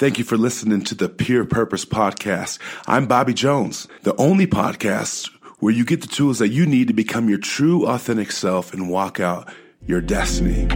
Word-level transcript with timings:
Thank 0.00 0.16
you 0.16 0.24
for 0.24 0.38
listening 0.38 0.80
to 0.84 0.94
the 0.94 1.10
Peer 1.10 1.44
Purpose 1.44 1.84
Podcast. 1.84 2.58
I'm 2.86 3.04
Bobby 3.06 3.34
Jones, 3.34 3.86
the 4.02 4.16
only 4.16 4.46
podcast 4.46 5.28
where 5.58 5.74
you 5.74 5.84
get 5.84 6.00
the 6.00 6.06
tools 6.06 6.38
that 6.38 6.48
you 6.48 6.64
need 6.64 6.88
to 6.88 6.94
become 6.94 7.28
your 7.28 7.36
true, 7.36 7.86
authentic 7.86 8.32
self 8.32 8.72
and 8.72 8.88
walk 8.88 9.20
out 9.20 9.52
your 9.86 10.00
destiny. 10.00 10.66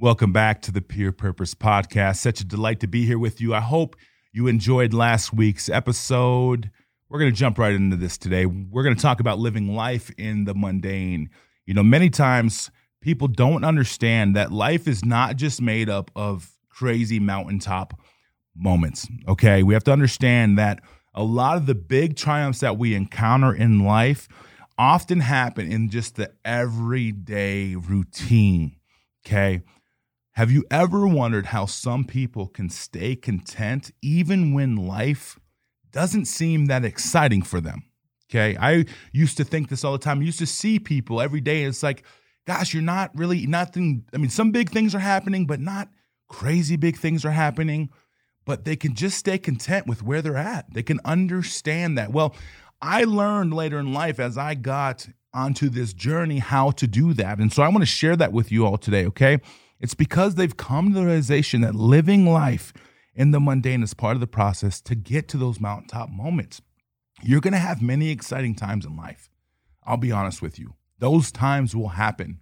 Welcome 0.00 0.32
back 0.32 0.60
to 0.62 0.72
the 0.72 0.80
Peer 0.80 1.12
Purpose 1.12 1.54
Podcast. 1.54 2.16
Such 2.16 2.40
a 2.40 2.44
delight 2.44 2.80
to 2.80 2.88
be 2.88 3.06
here 3.06 3.20
with 3.20 3.40
you. 3.40 3.54
I 3.54 3.60
hope 3.60 3.94
you 4.32 4.48
enjoyed 4.48 4.92
last 4.92 5.32
week's 5.32 5.68
episode. 5.68 6.72
We're 7.08 7.20
going 7.20 7.30
to 7.30 7.38
jump 7.38 7.58
right 7.58 7.74
into 7.74 7.94
this 7.94 8.18
today. 8.18 8.44
We're 8.44 8.82
going 8.82 8.96
to 8.96 9.02
talk 9.02 9.20
about 9.20 9.38
living 9.38 9.76
life 9.76 10.10
in 10.18 10.46
the 10.46 10.54
mundane. 10.56 11.30
You 11.64 11.74
know, 11.74 11.84
many 11.84 12.10
times 12.10 12.72
people 13.00 13.28
don't 13.28 13.62
understand 13.62 14.34
that 14.34 14.50
life 14.50 14.88
is 14.88 15.04
not 15.04 15.36
just 15.36 15.62
made 15.62 15.88
up 15.88 16.10
of 16.16 16.55
crazy 16.76 17.18
mountaintop 17.18 17.98
moments. 18.54 19.06
Okay. 19.26 19.62
We 19.62 19.74
have 19.74 19.84
to 19.84 19.92
understand 19.92 20.58
that 20.58 20.80
a 21.14 21.24
lot 21.24 21.56
of 21.56 21.66
the 21.66 21.74
big 21.74 22.16
triumphs 22.16 22.60
that 22.60 22.76
we 22.76 22.94
encounter 22.94 23.54
in 23.54 23.80
life 23.80 24.28
often 24.76 25.20
happen 25.20 25.72
in 25.72 25.88
just 25.88 26.16
the 26.16 26.32
everyday 26.44 27.74
routine. 27.76 28.76
Okay. 29.26 29.62
Have 30.32 30.50
you 30.50 30.64
ever 30.70 31.06
wondered 31.06 31.46
how 31.46 31.64
some 31.64 32.04
people 32.04 32.46
can 32.46 32.68
stay 32.68 33.16
content 33.16 33.90
even 34.02 34.52
when 34.52 34.76
life 34.76 35.38
doesn't 35.92 36.26
seem 36.26 36.66
that 36.66 36.84
exciting 36.84 37.40
for 37.40 37.58
them? 37.58 37.84
Okay. 38.30 38.54
I 38.60 38.84
used 39.12 39.38
to 39.38 39.44
think 39.44 39.70
this 39.70 39.82
all 39.82 39.92
the 39.92 39.98
time. 39.98 40.20
I 40.20 40.24
used 40.24 40.40
to 40.40 40.46
see 40.46 40.78
people 40.78 41.22
every 41.22 41.40
day. 41.40 41.60
And 41.60 41.68
it's 41.68 41.82
like, 41.82 42.04
gosh, 42.46 42.74
you're 42.74 42.82
not 42.82 43.16
really 43.16 43.46
nothing. 43.46 44.04
I 44.12 44.18
mean, 44.18 44.28
some 44.28 44.50
big 44.50 44.68
things 44.68 44.94
are 44.94 44.98
happening, 44.98 45.46
but 45.46 45.58
not 45.58 45.88
crazy 46.28 46.76
big 46.76 46.96
things 46.96 47.24
are 47.24 47.30
happening. 47.30 47.90
But 48.44 48.64
they 48.64 48.76
can 48.76 48.94
just 48.94 49.18
stay 49.18 49.38
content 49.38 49.88
with 49.88 50.04
where 50.04 50.22
they're 50.22 50.36
at. 50.36 50.72
They 50.72 50.84
can 50.84 51.00
understand 51.04 51.98
that. 51.98 52.12
Well, 52.12 52.36
I 52.80 53.02
learned 53.02 53.52
later 53.52 53.78
in 53.78 53.92
life 53.92 54.20
as 54.20 54.38
I 54.38 54.54
got 54.54 55.08
onto 55.34 55.68
this 55.68 55.92
journey 55.92 56.38
how 56.38 56.70
to 56.70 56.86
do 56.86 57.12
that. 57.14 57.38
And 57.38 57.52
so 57.52 57.62
I 57.62 57.68
want 57.68 57.82
to 57.82 57.86
share 57.86 58.14
that 58.16 58.32
with 58.32 58.52
you 58.52 58.64
all 58.64 58.78
today, 58.78 59.04
okay? 59.06 59.38
It's 59.80 59.94
because 59.94 60.36
they've 60.36 60.56
come 60.56 60.92
to 60.92 61.00
the 61.00 61.06
realization 61.06 61.60
that 61.62 61.74
living 61.74 62.24
life 62.24 62.72
in 63.14 63.32
the 63.32 63.40
mundane 63.40 63.82
is 63.82 63.94
part 63.94 64.14
of 64.14 64.20
the 64.20 64.26
process 64.26 64.80
to 64.82 64.94
get 64.94 65.28
to 65.28 65.36
those 65.36 65.60
mountaintop 65.60 66.08
moments. 66.10 66.62
You're 67.22 67.40
going 67.40 67.52
to 67.52 67.58
have 67.58 67.82
many 67.82 68.10
exciting 68.10 68.54
times 68.54 68.86
in 68.86 68.96
life. 68.96 69.28
I'll 69.84 69.96
be 69.96 70.12
honest 70.12 70.40
with 70.40 70.58
you. 70.58 70.74
Those 70.98 71.32
times 71.32 71.74
will 71.74 71.88
happen. 71.88 72.40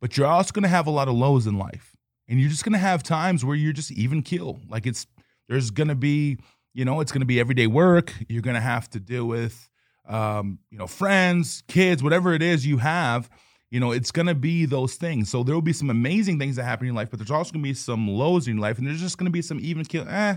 But 0.00 0.16
you're 0.16 0.26
also 0.26 0.52
going 0.52 0.62
to 0.62 0.68
have 0.68 0.86
a 0.86 0.90
lot 0.90 1.08
of 1.08 1.14
lows 1.14 1.46
in 1.46 1.58
life. 1.58 1.91
And 2.32 2.40
you're 2.40 2.50
just 2.50 2.64
going 2.64 2.72
to 2.72 2.78
have 2.78 3.04
times 3.04 3.44
where 3.44 3.54
you're 3.54 3.72
just 3.72 3.92
even 3.92 4.22
keel. 4.22 4.58
Like 4.68 4.86
it's 4.86 5.06
there's 5.48 5.70
going 5.70 5.88
to 5.88 5.94
be, 5.94 6.38
you 6.74 6.84
know, 6.84 7.00
it's 7.00 7.12
going 7.12 7.20
to 7.20 7.26
be 7.26 7.38
everyday 7.38 7.68
work. 7.68 8.12
You're 8.28 8.42
going 8.42 8.56
to 8.56 8.60
have 8.60 8.90
to 8.90 8.98
deal 8.98 9.26
with 9.26 9.68
um, 10.08 10.58
you 10.70 10.78
know, 10.78 10.88
friends, 10.88 11.62
kids, 11.68 12.02
whatever 12.02 12.34
it 12.34 12.42
is 12.42 12.66
you 12.66 12.78
have 12.78 13.30
you 13.72 13.80
know, 13.80 13.90
it's 13.90 14.10
going 14.10 14.26
to 14.26 14.34
be 14.34 14.66
those 14.66 14.96
things. 14.96 15.30
So 15.30 15.42
there 15.42 15.54
will 15.54 15.62
be 15.62 15.72
some 15.72 15.88
amazing 15.88 16.38
things 16.38 16.56
that 16.56 16.64
happen 16.64 16.86
in 16.86 16.92
your 16.92 17.00
life, 17.00 17.08
but 17.08 17.18
there's 17.18 17.30
also 17.30 17.52
going 17.52 17.62
to 17.62 17.70
be 17.70 17.72
some 17.72 18.06
lows 18.06 18.46
in 18.46 18.56
your 18.56 18.60
life, 18.60 18.76
and 18.76 18.86
there's 18.86 19.00
just 19.00 19.16
going 19.16 19.24
to 19.24 19.32
be 19.32 19.40
some 19.40 19.58
even 19.62 19.86
kill. 19.86 20.06
Eh, 20.06 20.36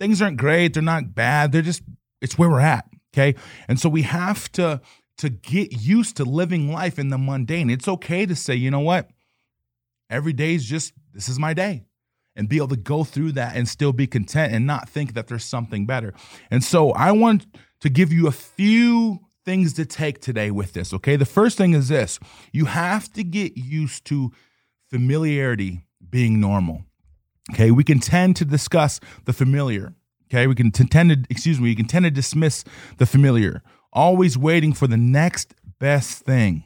things 0.00 0.20
aren't 0.20 0.36
great. 0.36 0.74
They're 0.74 0.82
not 0.82 1.14
bad. 1.14 1.52
They're 1.52 1.62
just 1.62 1.82
it's 2.20 2.36
where 2.36 2.50
we're 2.50 2.58
at. 2.58 2.88
Okay, 3.14 3.36
and 3.68 3.78
so 3.78 3.88
we 3.88 4.02
have 4.02 4.50
to 4.52 4.80
to 5.18 5.28
get 5.28 5.80
used 5.80 6.16
to 6.16 6.24
living 6.24 6.72
life 6.72 6.98
in 6.98 7.08
the 7.10 7.18
mundane. 7.18 7.70
It's 7.70 7.86
okay 7.86 8.26
to 8.26 8.34
say, 8.34 8.56
you 8.56 8.72
know 8.72 8.80
what, 8.80 9.10
every 10.10 10.32
day 10.32 10.54
is 10.54 10.64
just 10.64 10.92
this 11.16 11.28
is 11.30 11.38
my 11.38 11.54
day, 11.54 11.82
and 12.36 12.48
be 12.48 12.58
able 12.58 12.68
to 12.68 12.76
go 12.76 13.02
through 13.02 13.32
that 13.32 13.56
and 13.56 13.66
still 13.66 13.92
be 13.92 14.06
content 14.06 14.52
and 14.52 14.66
not 14.66 14.88
think 14.88 15.14
that 15.14 15.26
there's 15.26 15.44
something 15.44 15.86
better. 15.86 16.12
And 16.50 16.62
so 16.62 16.90
I 16.90 17.10
want 17.12 17.46
to 17.80 17.88
give 17.88 18.12
you 18.12 18.26
a 18.26 18.32
few 18.32 19.20
things 19.44 19.72
to 19.72 19.86
take 19.86 20.20
today 20.20 20.50
with 20.50 20.74
this, 20.74 20.92
okay? 20.92 21.16
The 21.16 21.24
first 21.24 21.56
thing 21.56 21.72
is 21.72 21.88
this 21.88 22.20
you 22.52 22.66
have 22.66 23.10
to 23.14 23.24
get 23.24 23.56
used 23.56 24.04
to 24.06 24.30
familiarity 24.90 25.86
being 26.10 26.38
normal, 26.38 26.84
okay? 27.52 27.70
We 27.70 27.82
can 27.82 27.98
tend 27.98 28.36
to 28.36 28.44
discuss 28.44 29.00
the 29.24 29.32
familiar, 29.32 29.94
okay? 30.28 30.46
We 30.46 30.54
can 30.54 30.70
tend 30.70 31.10
to, 31.10 31.24
excuse 31.30 31.58
me, 31.58 31.70
we 31.70 31.74
can 31.74 31.86
tend 31.86 32.04
to 32.04 32.10
dismiss 32.10 32.62
the 32.98 33.06
familiar, 33.06 33.62
always 33.92 34.36
waiting 34.36 34.74
for 34.74 34.86
the 34.86 34.98
next 34.98 35.54
best 35.78 36.24
thing. 36.24 36.64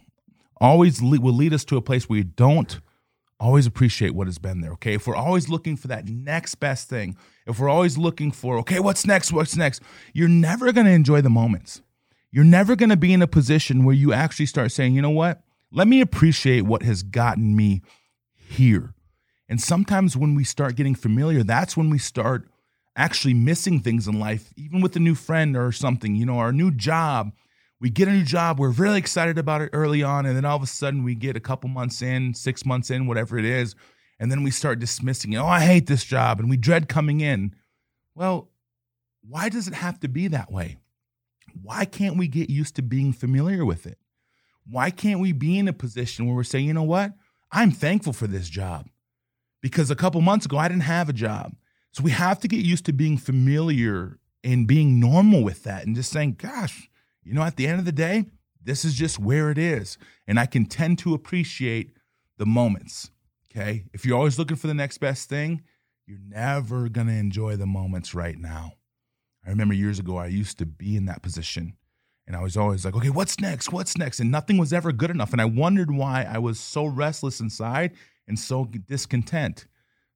Always 0.60 1.00
le- 1.00 1.20
will 1.20 1.32
lead 1.32 1.54
us 1.54 1.64
to 1.66 1.76
a 1.76 1.82
place 1.82 2.08
where 2.08 2.18
you 2.18 2.24
don't 2.24 2.80
always 3.40 3.66
appreciate 3.66 4.14
what 4.14 4.28
has 4.28 4.38
been 4.38 4.60
there, 4.60 4.72
okay? 4.72 4.94
If 4.94 5.06
we're 5.06 5.16
always 5.16 5.48
looking 5.48 5.76
for 5.76 5.88
that 5.88 6.08
next 6.08 6.56
best 6.56 6.88
thing, 6.88 7.16
if 7.46 7.58
we're 7.58 7.68
always 7.68 7.98
looking 7.98 8.30
for, 8.30 8.58
okay, 8.58 8.78
what's 8.78 9.04
next, 9.06 9.32
what's 9.32 9.56
next, 9.56 9.82
you're 10.12 10.28
never 10.28 10.70
gonna 10.70 10.90
enjoy 10.90 11.20
the 11.22 11.30
moments 11.30 11.82
you're 12.30 12.44
never 12.44 12.76
going 12.76 12.90
to 12.90 12.96
be 12.96 13.12
in 13.12 13.22
a 13.22 13.26
position 13.26 13.84
where 13.84 13.94
you 13.94 14.12
actually 14.12 14.46
start 14.46 14.72
saying, 14.72 14.94
you 14.94 15.02
know 15.02 15.10
what? 15.10 15.42
Let 15.72 15.88
me 15.88 16.00
appreciate 16.00 16.62
what 16.62 16.82
has 16.82 17.02
gotten 17.02 17.56
me 17.56 17.82
here. 18.34 18.94
And 19.48 19.60
sometimes 19.60 20.16
when 20.16 20.34
we 20.34 20.44
start 20.44 20.76
getting 20.76 20.94
familiar, 20.94 21.42
that's 21.42 21.76
when 21.76 21.90
we 21.90 21.98
start 21.98 22.48
actually 22.96 23.34
missing 23.34 23.80
things 23.80 24.06
in 24.06 24.20
life, 24.20 24.52
even 24.56 24.80
with 24.80 24.94
a 24.94 25.00
new 25.00 25.14
friend 25.14 25.56
or 25.56 25.72
something, 25.72 26.14
you 26.14 26.24
know, 26.24 26.38
our 26.38 26.52
new 26.52 26.70
job. 26.70 27.32
We 27.80 27.88
get 27.88 28.08
a 28.08 28.12
new 28.12 28.24
job, 28.24 28.58
we're 28.58 28.70
really 28.70 28.98
excited 28.98 29.38
about 29.38 29.62
it 29.62 29.70
early 29.72 30.02
on, 30.02 30.26
and 30.26 30.36
then 30.36 30.44
all 30.44 30.56
of 30.56 30.62
a 30.62 30.66
sudden 30.66 31.02
we 31.02 31.14
get 31.14 31.36
a 31.36 31.40
couple 31.40 31.70
months 31.70 32.02
in, 32.02 32.34
six 32.34 32.66
months 32.66 32.90
in, 32.90 33.06
whatever 33.06 33.38
it 33.38 33.44
is, 33.46 33.74
and 34.18 34.30
then 34.30 34.42
we 34.42 34.50
start 34.50 34.78
dismissing, 34.78 35.34
oh, 35.36 35.46
I 35.46 35.60
hate 35.60 35.86
this 35.86 36.04
job, 36.04 36.40
and 36.40 36.50
we 36.50 36.58
dread 36.58 36.88
coming 36.88 37.20
in. 37.20 37.54
Well, 38.14 38.50
why 39.26 39.48
does 39.48 39.66
it 39.66 39.74
have 39.74 39.98
to 40.00 40.08
be 40.08 40.28
that 40.28 40.52
way? 40.52 40.76
Why 41.62 41.86
can't 41.86 42.18
we 42.18 42.28
get 42.28 42.50
used 42.50 42.76
to 42.76 42.82
being 42.82 43.12
familiar 43.12 43.64
with 43.64 43.86
it? 43.86 43.98
Why 44.68 44.90
can't 44.90 45.20
we 45.20 45.32
be 45.32 45.58
in 45.58 45.68
a 45.68 45.72
position 45.72 46.26
where 46.26 46.34
we're 46.34 46.44
saying, 46.44 46.66
you 46.66 46.74
know 46.74 46.82
what? 46.82 47.12
I'm 47.50 47.70
thankful 47.70 48.12
for 48.12 48.26
this 48.26 48.48
job 48.48 48.88
because 49.62 49.90
a 49.90 49.96
couple 49.96 50.20
months 50.20 50.46
ago 50.46 50.58
I 50.58 50.68
didn't 50.68 50.82
have 50.82 51.08
a 51.08 51.14
job. 51.14 51.56
So 51.92 52.04
we 52.04 52.12
have 52.12 52.38
to 52.40 52.48
get 52.48 52.64
used 52.64 52.84
to 52.84 52.92
being 52.92 53.18
familiar 53.18 54.18
and 54.44 54.66
being 54.66 55.00
normal 55.00 55.42
with 55.42 55.64
that 55.64 55.86
and 55.86 55.96
just 55.96 56.12
saying, 56.12 56.36
gosh, 56.38 56.89
you 57.24 57.34
know, 57.34 57.42
at 57.42 57.56
the 57.56 57.66
end 57.66 57.78
of 57.78 57.84
the 57.84 57.92
day, 57.92 58.26
this 58.62 58.84
is 58.84 58.94
just 58.94 59.18
where 59.18 59.50
it 59.50 59.58
is. 59.58 59.98
And 60.26 60.38
I 60.38 60.46
can 60.46 60.66
tend 60.66 60.98
to 61.00 61.14
appreciate 61.14 61.92
the 62.38 62.46
moments. 62.46 63.10
Okay. 63.50 63.84
If 63.92 64.04
you're 64.04 64.16
always 64.16 64.38
looking 64.38 64.56
for 64.56 64.66
the 64.66 64.74
next 64.74 64.98
best 64.98 65.28
thing, 65.28 65.62
you're 66.06 66.18
never 66.26 66.88
going 66.88 67.06
to 67.06 67.12
enjoy 67.12 67.56
the 67.56 67.66
moments 67.66 68.14
right 68.14 68.38
now. 68.38 68.74
I 69.44 69.50
remember 69.50 69.74
years 69.74 69.98
ago, 69.98 70.16
I 70.16 70.26
used 70.26 70.58
to 70.58 70.66
be 70.66 70.96
in 70.96 71.06
that 71.06 71.22
position. 71.22 71.76
And 72.26 72.36
I 72.36 72.42
was 72.42 72.56
always 72.56 72.84
like, 72.84 72.94
okay, 72.94 73.10
what's 73.10 73.40
next? 73.40 73.72
What's 73.72 73.98
next? 73.98 74.20
And 74.20 74.30
nothing 74.30 74.56
was 74.56 74.72
ever 74.72 74.92
good 74.92 75.10
enough. 75.10 75.32
And 75.32 75.40
I 75.40 75.46
wondered 75.46 75.90
why 75.90 76.24
I 76.30 76.38
was 76.38 76.60
so 76.60 76.84
restless 76.84 77.40
inside 77.40 77.92
and 78.28 78.38
so 78.38 78.66
discontent. 78.66 79.66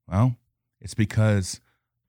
Well, 0.07 0.37
it's 0.81 0.95
because 0.95 1.61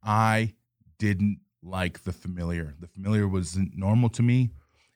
I 0.04 0.54
didn't 1.00 1.40
like 1.64 2.04
the 2.04 2.12
familiar. 2.12 2.76
The 2.80 2.88
familiar 2.88 3.28
wasn't 3.28 3.76
normal 3.76 4.10
to 4.10 4.22
me, 4.22 4.52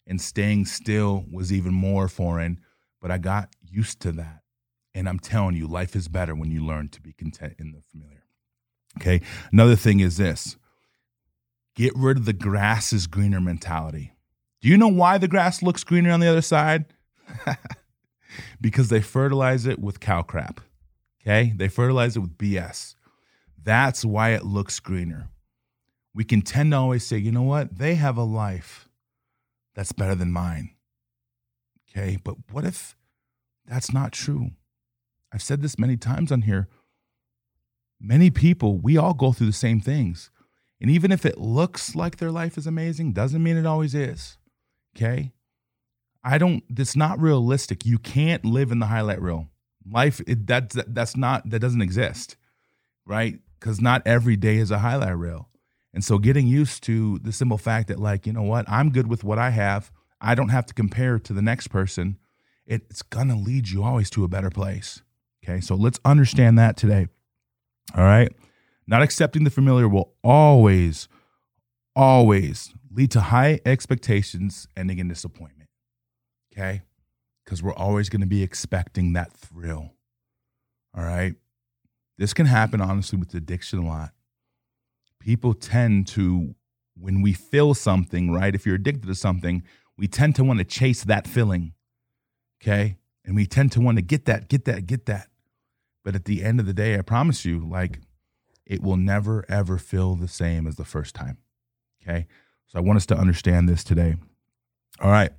and 0.09 0.19
staying 0.19 0.65
still 0.65 1.23
was 1.31 1.53
even 1.53 1.73
more 1.73 2.09
foreign. 2.09 2.59
But 2.99 3.11
I 3.11 3.19
got 3.19 3.49
used 3.61 4.01
to 4.01 4.11
that. 4.13 4.41
And 4.93 5.07
I'm 5.07 5.19
telling 5.19 5.55
you, 5.55 5.67
life 5.67 5.95
is 5.95 6.07
better 6.07 6.35
when 6.35 6.51
you 6.51 6.65
learn 6.65 6.89
to 6.89 7.01
be 7.01 7.13
content 7.13 7.53
in 7.59 7.71
the 7.71 7.81
familiar. 7.91 8.23
Okay. 8.99 9.21
Another 9.51 9.75
thing 9.75 9.99
is 9.99 10.17
this 10.17 10.57
Get 11.75 11.95
rid 11.95 12.17
of 12.17 12.25
the 12.25 12.33
grass 12.33 12.91
is 12.91 13.07
greener 13.07 13.39
mentality. 13.39 14.13
Do 14.61 14.67
you 14.67 14.77
know 14.77 14.89
why 14.89 15.17
the 15.17 15.29
grass 15.29 15.61
looks 15.61 15.83
greener 15.83 16.11
on 16.11 16.19
the 16.19 16.27
other 16.27 16.41
side? 16.41 16.85
because 18.61 18.89
they 18.89 18.99
fertilize 18.99 19.65
it 19.65 19.79
with 19.79 19.99
cow 19.99 20.23
crap. 20.23 20.59
Okay? 21.21 21.53
They 21.55 21.69
fertilize 21.69 22.17
it 22.17 22.19
with 22.19 22.37
BS. 22.37 22.95
That's 23.61 24.03
why 24.03 24.31
it 24.31 24.43
looks 24.43 24.79
greener. 24.79 25.29
We 26.13 26.23
can 26.23 26.41
tend 26.41 26.71
to 26.71 26.77
always 26.77 27.05
say, 27.05 27.17
you 27.17 27.31
know 27.31 27.43
what? 27.43 27.77
They 27.77 27.95
have 27.95 28.17
a 28.17 28.23
life 28.23 28.88
that's 29.75 29.91
better 29.91 30.15
than 30.15 30.31
mine. 30.31 30.71
Okay? 31.89 32.17
But 32.23 32.35
what 32.51 32.65
if 32.65 32.95
that's 33.65 33.93
not 33.93 34.11
true? 34.11 34.51
I've 35.31 35.43
said 35.43 35.61
this 35.61 35.79
many 35.79 35.97
times 35.97 36.31
on 36.31 36.43
here. 36.43 36.67
Many 37.99 38.29
people, 38.29 38.77
we 38.77 38.97
all 38.97 39.13
go 39.13 39.31
through 39.31 39.47
the 39.47 39.53
same 39.53 39.81
things. 39.81 40.31
And 40.81 40.89
even 40.89 41.11
if 41.11 41.25
it 41.25 41.37
looks 41.37 41.95
like 41.95 42.17
their 42.17 42.31
life 42.31 42.57
is 42.57 42.65
amazing, 42.65 43.13
doesn't 43.13 43.43
mean 43.43 43.57
it 43.57 43.65
always 43.65 43.93
is. 43.93 44.37
Okay? 44.95 45.33
I 46.23 46.37
don't 46.37 46.63
it's 46.69 46.95
not 46.95 47.19
realistic. 47.19 47.85
You 47.85 47.97
can't 47.97 48.43
live 48.43 48.71
in 48.71 48.79
the 48.79 48.87
highlight 48.87 49.21
reel. 49.21 49.47
Life 49.89 50.21
it, 50.27 50.47
that 50.47 50.69
that's 50.93 51.15
not 51.15 51.49
that 51.49 51.59
doesn't 51.59 51.81
exist. 51.81 52.37
Right? 53.05 53.39
Cuz 53.59 53.81
not 53.81 54.01
every 54.05 54.35
day 54.35 54.57
is 54.57 54.71
a 54.71 54.79
highlight 54.79 55.17
reel. 55.17 55.49
And 55.93 56.03
so 56.03 56.17
getting 56.17 56.47
used 56.47 56.83
to 56.83 57.19
the 57.19 57.31
simple 57.31 57.57
fact 57.57 57.87
that 57.87 57.99
like, 57.99 58.27
you 58.27 58.33
know 58.33 58.43
what? 58.43 58.69
I'm 58.69 58.91
good 58.91 59.07
with 59.07 59.23
what 59.23 59.39
I 59.39 59.49
have. 59.49 59.91
I 60.21 60.35
don't 60.35 60.49
have 60.49 60.65
to 60.67 60.73
compare 60.73 61.17
to 61.19 61.33
the 61.33 61.41
next 61.41 61.69
person. 61.69 62.17
It's 62.65 63.01
going 63.01 63.29
to 63.29 63.35
lead 63.35 63.69
you 63.69 63.83
always 63.83 64.09
to 64.11 64.23
a 64.23 64.27
better 64.27 64.51
place. 64.51 65.01
Okay? 65.43 65.59
So 65.59 65.75
let's 65.75 65.99
understand 66.05 66.59
that 66.59 66.77
today. 66.77 67.07
All 67.95 68.03
right? 68.03 68.31
Not 68.85 69.01
accepting 69.01 69.43
the 69.43 69.49
familiar 69.49 69.87
will 69.87 70.13
always, 70.23 71.07
always 71.95 72.73
lead 72.91 73.11
to 73.11 73.21
high 73.21 73.59
expectations 73.65 74.67
ending 74.77 74.99
in 74.99 75.07
disappointment. 75.07 75.69
Okay? 76.53 76.81
Because 77.43 77.63
we're 77.63 77.73
always 77.73 78.09
going 78.09 78.21
to 78.21 78.27
be 78.27 78.43
expecting 78.43 79.13
that 79.13 79.33
thrill. 79.33 79.93
All 80.95 81.03
right? 81.03 81.33
This 82.19 82.33
can 82.33 82.45
happen, 82.45 82.81
honestly, 82.81 83.17
with 83.17 83.33
addiction 83.33 83.79
a 83.79 83.87
lot. 83.87 84.11
People 85.19 85.53
tend 85.53 86.07
to, 86.07 86.55
when 86.97 87.21
we 87.21 87.33
feel 87.33 87.73
something, 87.73 88.31
right? 88.31 88.55
If 88.55 88.65
you're 88.65 88.75
addicted 88.75 89.07
to 89.07 89.15
something, 89.15 89.63
we 89.97 90.07
tend 90.07 90.35
to 90.35 90.43
want 90.43 90.59
to 90.59 90.65
chase 90.65 91.03
that 91.03 91.27
feeling. 91.27 91.73
Okay? 92.61 92.97
And 93.25 93.35
we 93.35 93.45
tend 93.45 93.71
to 93.73 93.81
want 93.81 93.97
to 93.97 94.01
get 94.01 94.25
that, 94.25 94.49
get 94.49 94.65
that, 94.65 94.87
get 94.87 95.05
that. 95.05 95.27
But 96.03 96.15
at 96.15 96.25
the 96.25 96.43
end 96.43 96.59
of 96.59 96.65
the 96.65 96.73
day, 96.73 96.97
I 96.97 97.01
promise 97.01 97.45
you, 97.45 97.59
like, 97.59 97.99
it 98.65 98.81
will 98.81 98.97
never, 98.97 99.45
ever 99.49 99.77
feel 99.77 100.15
the 100.15 100.27
same 100.27 100.65
as 100.65 100.75
the 100.75 100.85
first 100.85 101.15
time. 101.15 101.37
Okay? 102.01 102.27
So 102.67 102.79
I 102.79 102.81
want 102.81 102.97
us 102.97 103.05
to 103.07 103.17
understand 103.17 103.67
this 103.67 103.83
today. 103.83 104.15
All 105.01 105.11
right. 105.11 105.31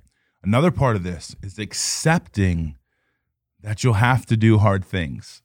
Another 0.43 0.71
part 0.71 0.95
of 0.95 1.03
this 1.03 1.35
is 1.41 1.57
accepting 1.59 2.77
that 3.61 3.83
you'll 3.83 3.93
have 3.93 4.25
to 4.27 4.37
do 4.37 4.57
hard 4.57 4.83
things. 4.83 5.41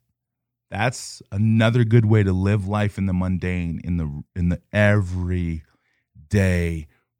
That's 0.71 1.23
another 1.31 1.85
good 1.85 2.07
way 2.07 2.23
to 2.23 2.33
live 2.33 2.67
life 2.67 2.99
in 2.99 3.07
the 3.07 3.13
mundane, 3.13 3.81
in 3.85 3.97
the 3.99 4.25
in 4.35 4.49
the 4.49 4.61
everyday 4.73 5.69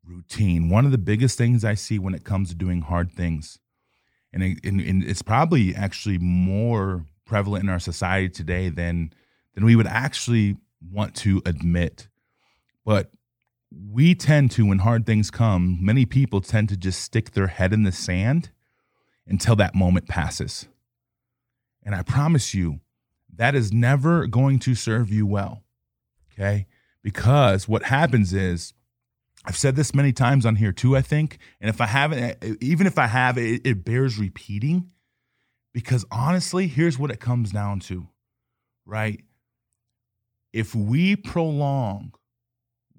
routine. 0.05 0.69
One 0.69 0.85
of 0.85 0.91
the 0.91 0.99
biggest 0.99 1.39
things 1.39 1.65
I 1.65 1.75
see 1.75 1.99
when 1.99 2.15
it 2.15 2.25
comes 2.25 2.49
to 2.49 2.55
doing 2.55 2.83
hard 2.83 3.13
things, 3.13 3.59
and, 4.33 4.43
it, 4.43 4.59
and, 4.65 4.81
and 4.81 5.05
it's 5.05 5.23
probably 5.23 5.75
actually 5.75 6.19
more 6.19 7.05
prevalent 7.25 7.65
in 7.65 7.71
our 7.71 7.79
society 7.79 8.29
today 8.29 8.69
than 8.69 9.13
than 9.55 9.65
we 9.65 9.77
would 9.77 9.87
actually 9.87 10.57
want 10.81 11.15
to 11.17 11.41
admit. 11.47 12.09
But 12.85 13.11
we 13.71 14.15
tend 14.15 14.51
to, 14.53 14.67
when 14.67 14.79
hard 14.79 15.07
things 15.07 15.31
come, 15.31 15.79
many 15.81 16.05
people 16.05 16.41
tend 16.41 16.69
to 16.69 16.77
just 16.77 17.01
stick 17.01 17.33
their 17.33 17.49
head 17.49 17.73
in 17.73 17.83
the 17.83 17.93
sand 17.93 18.51
until 19.27 19.57
that 19.57 19.75
moment 19.75 20.09
passes. 20.09 20.69
And 21.83 21.95
I 21.95 22.03
promise 22.03 22.55
you, 22.55 22.81
that 23.37 23.55
is 23.55 23.73
never 23.73 24.27
going 24.27 24.59
to 24.61 24.75
serve 24.75 25.11
you 25.11 25.27
well. 25.27 25.63
Okay. 26.33 26.67
Because 27.03 27.69
what 27.69 27.85
happens 27.85 28.33
is, 28.33 28.73
I've 29.45 29.57
said 29.57 29.77
this 29.77 29.95
many 29.95 30.13
times 30.13 30.45
on 30.45 30.57
here 30.57 30.73
too, 30.73 30.97
I 30.97 31.03
think. 31.03 31.39
And 31.61 31.69
if 31.71 31.81
I 31.81 31.87
haven't, 31.87 32.43
even 32.61 32.87
if 32.87 32.99
I 32.99 33.07
have, 33.07 33.39
it, 33.39 33.63
it 33.65 33.85
bears 33.85 34.19
repeating. 34.19 34.91
Because 35.73 36.05
honestly, 36.11 36.67
here's 36.67 36.99
what 36.99 37.11
it 37.11 37.21
comes 37.21 37.53
down 37.53 37.81
to, 37.81 38.09
right? 38.85 39.23
If 40.53 40.75
we 40.75 41.17
prolong 41.17 42.15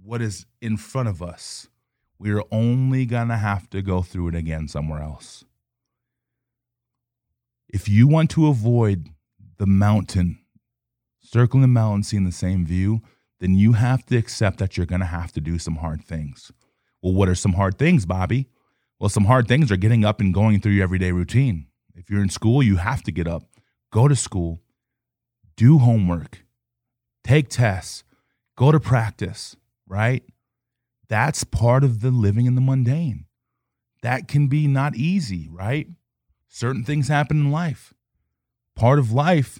what 0.01 0.21
is 0.21 0.45
in 0.61 0.77
front 0.77 1.09
of 1.09 1.21
us, 1.21 1.67
we're 2.19 2.43
only 2.51 3.05
going 3.05 3.27
to 3.27 3.37
have 3.37 3.69
to 3.71 3.81
go 3.81 4.01
through 4.03 4.29
it 4.29 4.35
again 4.35 4.67
somewhere 4.67 5.01
else. 5.01 5.43
If 7.67 7.89
you 7.89 8.07
want 8.07 8.29
to 8.31 8.47
avoid 8.47 9.09
the 9.57 9.65
mountain, 9.65 10.39
circling 11.19 11.61
the 11.61 11.67
mountain, 11.67 12.03
seeing 12.03 12.23
the 12.23 12.31
same 12.31 12.65
view, 12.65 13.01
then 13.39 13.55
you 13.55 13.73
have 13.73 14.05
to 14.07 14.17
accept 14.17 14.59
that 14.59 14.77
you're 14.77 14.85
going 14.85 15.01
to 15.01 15.07
have 15.07 15.31
to 15.33 15.41
do 15.41 15.59
some 15.59 15.77
hard 15.77 16.03
things. 16.03 16.51
Well, 17.01 17.13
what 17.13 17.29
are 17.29 17.35
some 17.35 17.53
hard 17.53 17.77
things, 17.77 18.05
Bobby? 18.05 18.49
Well, 18.99 19.09
some 19.09 19.25
hard 19.25 19.47
things 19.47 19.71
are 19.71 19.77
getting 19.77 20.03
up 20.03 20.19
and 20.19 20.33
going 20.33 20.59
through 20.59 20.71
your 20.73 20.83
everyday 20.83 21.11
routine. 21.11 21.67
If 21.95 22.09
you're 22.09 22.21
in 22.21 22.29
school, 22.29 22.63
you 22.63 22.77
have 22.77 23.03
to 23.03 23.11
get 23.11 23.27
up, 23.27 23.43
go 23.91 24.07
to 24.07 24.15
school, 24.15 24.61
do 25.55 25.77
homework, 25.79 26.43
take 27.23 27.49
tests, 27.49 28.03
go 28.55 28.71
to 28.71 28.79
practice, 28.79 29.55
right? 29.87 30.23
That's 31.09 31.43
part 31.43 31.83
of 31.83 32.01
the 32.01 32.11
living 32.11 32.45
in 32.45 32.55
the 32.55 32.61
mundane. 32.61 33.25
That 34.01 34.27
can 34.27 34.47
be 34.47 34.67
not 34.67 34.95
easy, 34.95 35.47
right? 35.49 35.87
Certain 36.47 36.83
things 36.83 37.07
happen 37.07 37.37
in 37.37 37.51
life. 37.51 37.93
Part 38.77 38.99
of 38.99 39.11
life, 39.11 39.59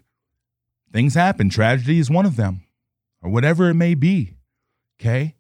things 0.92 1.16
happen. 1.16 1.50
Tragedy 1.50 2.00
is 2.00 2.10
one 2.10 2.26
of 2.26 2.36
them, 2.36 2.64
or 3.22 3.30
whatever 3.30 3.70
it 3.70 3.74
may 3.74 3.96
be. 3.96 4.36
Okay? 5.00 5.36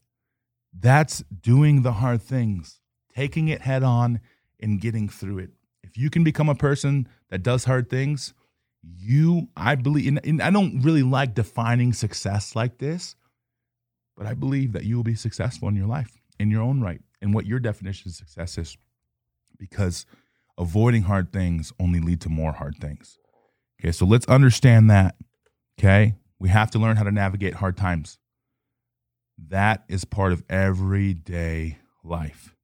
That's 0.77 1.24
doing 1.41 1.83
the 1.83 1.94
hard 1.94 2.21
things, 2.21 2.79
taking 3.13 3.47
it 3.47 3.62
head 3.62 3.83
on 3.83 4.19
and 4.59 4.81
getting 4.81 5.07
through 5.07 5.39
it. 5.39 5.51
If 5.83 5.97
you 5.97 6.09
can 6.09 6.24
become 6.24 6.50
a 6.50 6.56
person 6.56 7.07
that 7.29 7.44
does 7.44 7.63
hard 7.63 7.89
things, 7.89 8.33
you, 8.83 9.47
I 9.56 9.75
believe, 9.75 10.07
and, 10.07 10.19
and 10.24 10.41
I 10.41 10.50
don't 10.50 10.81
really 10.81 11.03
like 11.03 11.33
defining 11.33 11.94
success 11.94 12.56
like 12.56 12.77
this, 12.77 13.15
but 14.15 14.25
I 14.25 14.33
believe 14.33 14.74
that 14.74 14.83
you 14.83 14.95
will 14.97 15.03
be 15.03 15.15
successful 15.15 15.68
in 15.68 15.75
your 15.75 15.88
life 15.88 16.19
in 16.39 16.51
your 16.51 16.62
own 16.62 16.81
right 16.81 17.01
and 17.21 17.33
what 17.33 17.45
your 17.45 17.59
definition 17.59 18.09
of 18.09 18.15
success 18.15 18.57
is 18.57 18.77
because 19.57 20.06
avoiding 20.57 21.03
hard 21.03 21.31
things 21.31 21.74
only 21.79 22.00
lead 22.00 22.21
to 22.21 22.29
more 22.29 22.53
hard 22.53 22.75
things. 22.77 23.18
Okay, 23.79 23.91
so 23.91 24.06
let's 24.06 24.25
understand 24.27 24.89
that. 24.89 25.15
Okay, 25.79 26.15
we 26.39 26.50
have 26.50 26.71
to 26.71 26.79
learn 26.79 26.97
how 26.97 27.03
to 27.03 27.12
navigate 27.12 27.56
hard 27.56 27.77
times. 27.77 28.18
That 29.50 29.83
is 29.88 30.03
part 30.06 30.33
of 30.33 30.44
everyday 30.50 31.77
life. 32.03 32.56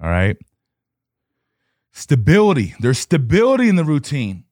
All 0.00 0.08
right. 0.08 0.36
Stability. 1.92 2.74
There's 2.80 2.98
stability 2.98 3.68
in 3.68 3.76
the 3.76 3.84
routine. 3.84 4.44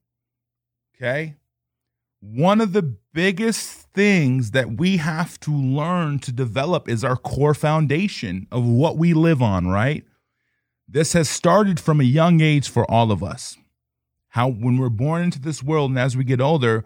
Okay 0.97 1.37
one 2.23 2.61
of 2.61 2.73
the 2.73 2.83
biggest 3.13 3.89
things 3.93 4.53
that 4.53 4.79
we 4.79 4.99
have 4.99 5.39
to 5.41 5.51
learn 5.53 6.21
to 6.21 6.31
develop 6.31 6.89
is 6.89 7.03
our 7.03 7.17
core 7.17 7.53
foundation 7.53 8.47
of 8.53 8.65
what 8.65 8.97
we 8.97 9.13
live 9.13 9.43
on, 9.43 9.67
right? 9.67 10.05
This 10.89 11.15
has 11.15 11.29
started 11.29 11.81
from 11.81 12.01
a 12.01 12.05
young 12.05 12.41
age 12.41 12.69
for 12.69 12.89
all 12.89 13.11
of 13.11 13.25
us. 13.25 13.57
How, 14.33 14.49
when 14.49 14.79
we're 14.79 14.89
born 14.89 15.25
into 15.25 15.39
this 15.39 15.63
world 15.63 15.91
and 15.91 15.99
as 15.99 16.17
we 16.17 16.25
get 16.25 16.41
older, 16.41 16.85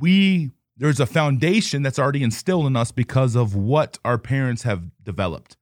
we 0.00 0.50
there's 0.76 0.98
a 0.98 1.06
foundation 1.06 1.82
that's 1.82 1.98
already 1.98 2.24
instilled 2.24 2.66
in 2.66 2.74
us 2.74 2.90
because 2.90 3.36
of 3.36 3.54
what 3.54 3.98
our 4.04 4.18
parents 4.18 4.64
have 4.64 4.90
developed, 5.00 5.56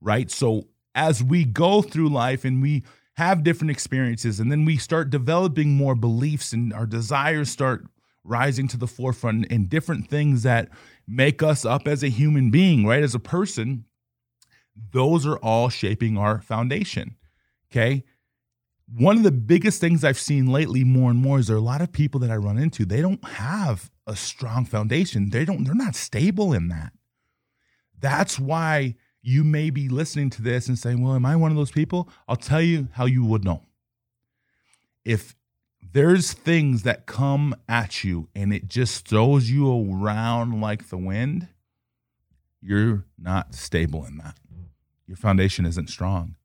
right? 0.00 0.30
So 0.32 0.68
as 0.96 1.22
we 1.22 1.44
go 1.44 1.80
through 1.80 2.08
life 2.08 2.44
and 2.44 2.60
we 2.60 2.82
have 3.14 3.44
different 3.44 3.70
experiences 3.70 4.40
and 4.40 4.50
then 4.50 4.64
we 4.64 4.78
start 4.78 5.10
developing 5.10 5.74
more 5.74 5.94
beliefs 5.94 6.52
and 6.52 6.72
our 6.72 6.86
desires 6.86 7.50
start 7.50 7.86
rising 8.24 8.66
to 8.66 8.76
the 8.76 8.88
forefront 8.88 9.46
and 9.48 9.68
different 9.68 10.08
things 10.08 10.42
that 10.42 10.70
make 11.06 11.40
us 11.40 11.64
up 11.64 11.86
as 11.86 12.02
a 12.02 12.08
human 12.08 12.50
being, 12.50 12.84
right? 12.84 13.04
As 13.04 13.14
a 13.14 13.20
person, 13.20 13.84
those 14.90 15.24
are 15.24 15.36
all 15.36 15.68
shaping 15.68 16.18
our 16.18 16.40
foundation. 16.40 17.14
Okay. 17.70 18.02
One 18.94 19.16
of 19.16 19.22
the 19.22 19.32
biggest 19.32 19.80
things 19.80 20.04
I've 20.04 20.18
seen 20.18 20.46
lately 20.46 20.84
more 20.84 21.10
and 21.10 21.18
more 21.18 21.38
is 21.38 21.46
there 21.46 21.56
are 21.56 21.58
a 21.58 21.62
lot 21.62 21.80
of 21.80 21.92
people 21.92 22.20
that 22.20 22.30
I 22.30 22.36
run 22.36 22.58
into, 22.58 22.84
they 22.84 23.00
don't 23.00 23.24
have 23.24 23.90
a 24.06 24.14
strong 24.16 24.64
foundation. 24.64 25.30
They 25.30 25.44
don't, 25.44 25.64
they're 25.64 25.74
not 25.74 25.94
stable 25.94 26.52
in 26.52 26.68
that. 26.68 26.92
That's 27.98 28.38
why 28.38 28.96
you 29.22 29.44
may 29.44 29.70
be 29.70 29.88
listening 29.88 30.28
to 30.30 30.42
this 30.42 30.68
and 30.68 30.78
saying, 30.78 31.00
Well, 31.02 31.14
am 31.14 31.24
I 31.24 31.36
one 31.36 31.50
of 31.50 31.56
those 31.56 31.70
people? 31.70 32.08
I'll 32.28 32.36
tell 32.36 32.60
you 32.60 32.88
how 32.92 33.06
you 33.06 33.24
would 33.24 33.44
know. 33.44 33.62
If 35.04 35.36
there's 35.92 36.32
things 36.32 36.82
that 36.82 37.06
come 37.06 37.54
at 37.68 38.02
you 38.04 38.28
and 38.34 38.52
it 38.52 38.68
just 38.68 39.06
throws 39.06 39.50
you 39.50 39.70
around 39.70 40.60
like 40.60 40.88
the 40.88 40.96
wind, 40.96 41.48
you're 42.60 43.04
not 43.18 43.54
stable 43.54 44.04
in 44.04 44.18
that. 44.18 44.36
Your 45.06 45.16
foundation 45.16 45.66
isn't 45.66 45.90
strong. 45.90 46.36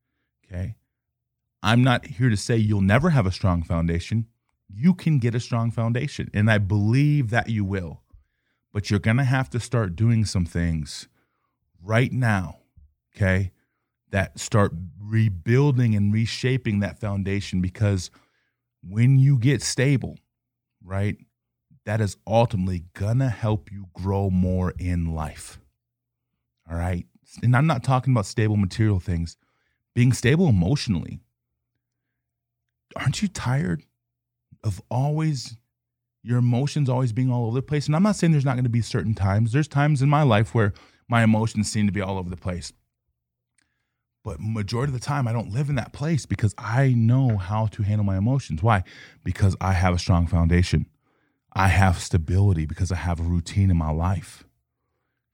Okay. 0.45 0.75
I'm 1.63 1.83
not 1.83 2.05
here 2.05 2.29
to 2.29 2.37
say 2.37 2.57
you'll 2.57 2.81
never 2.81 3.09
have 3.11 3.25
a 3.25 3.31
strong 3.31 3.63
foundation. 3.63 4.27
You 4.69 4.93
can 4.93 5.19
get 5.19 5.35
a 5.35 5.39
strong 5.39 5.71
foundation, 5.71 6.29
and 6.33 6.51
I 6.51 6.57
believe 6.57 7.29
that 7.29 7.49
you 7.49 7.65
will. 7.65 8.01
But 8.73 8.89
you're 8.89 8.99
going 8.99 9.17
to 9.17 9.23
have 9.23 9.49
to 9.51 9.59
start 9.59 9.95
doing 9.95 10.25
some 10.25 10.45
things 10.45 11.07
right 11.81 12.11
now, 12.11 12.57
okay, 13.15 13.51
that 14.11 14.39
start 14.39 14.73
rebuilding 15.01 15.95
and 15.95 16.13
reshaping 16.13 16.79
that 16.79 16.99
foundation 16.99 17.61
because 17.61 18.09
when 18.81 19.17
you 19.17 19.37
get 19.37 19.61
stable, 19.61 20.17
right, 20.83 21.17
that 21.85 22.01
is 22.01 22.17
ultimately 22.27 22.83
gonna 22.93 23.29
help 23.29 23.71
you 23.71 23.87
grow 23.93 24.29
more 24.29 24.73
in 24.77 25.13
life. 25.13 25.59
All 26.69 26.77
right. 26.77 27.05
And 27.41 27.55
I'm 27.55 27.67
not 27.67 27.83
talking 27.83 28.13
about 28.13 28.25
stable 28.25 28.57
material 28.57 28.99
things, 28.99 29.37
being 29.95 30.13
stable 30.13 30.47
emotionally. 30.47 31.21
Aren't 32.95 33.21
you 33.21 33.27
tired 33.27 33.83
of 34.63 34.81
always 34.89 35.57
your 36.23 36.39
emotions 36.39 36.89
always 36.89 37.13
being 37.13 37.31
all 37.31 37.45
over 37.47 37.55
the 37.55 37.61
place? 37.61 37.87
And 37.87 37.95
I'm 37.95 38.03
not 38.03 38.15
saying 38.15 38.31
there's 38.31 38.45
not 38.45 38.55
going 38.55 38.63
to 38.63 38.69
be 38.69 38.81
certain 38.81 39.13
times. 39.13 39.51
There's 39.51 39.67
times 39.67 40.01
in 40.01 40.09
my 40.09 40.23
life 40.23 40.55
where 40.55 40.73
my 41.07 41.23
emotions 41.23 41.71
seem 41.71 41.85
to 41.85 41.93
be 41.93 42.01
all 42.01 42.17
over 42.17 42.29
the 42.29 42.37
place. 42.37 42.73
But 44.23 44.41
majority 44.41 44.93
of 44.93 44.99
the 44.99 45.05
time, 45.05 45.27
I 45.27 45.31
don't 45.31 45.53
live 45.53 45.69
in 45.69 45.75
that 45.75 45.93
place 45.93 46.25
because 46.25 46.53
I 46.57 46.89
know 46.89 47.37
how 47.37 47.67
to 47.67 47.83
handle 47.83 48.03
my 48.03 48.17
emotions. 48.17 48.61
Why? 48.61 48.83
Because 49.23 49.55
I 49.61 49.71
have 49.71 49.93
a 49.93 49.99
strong 49.99 50.27
foundation. 50.27 50.87
I 51.53 51.69
have 51.69 51.99
stability 51.99 52.65
because 52.65 52.91
I 52.91 52.97
have 52.97 53.19
a 53.19 53.23
routine 53.23 53.71
in 53.71 53.77
my 53.77 53.89
life. 53.89 54.43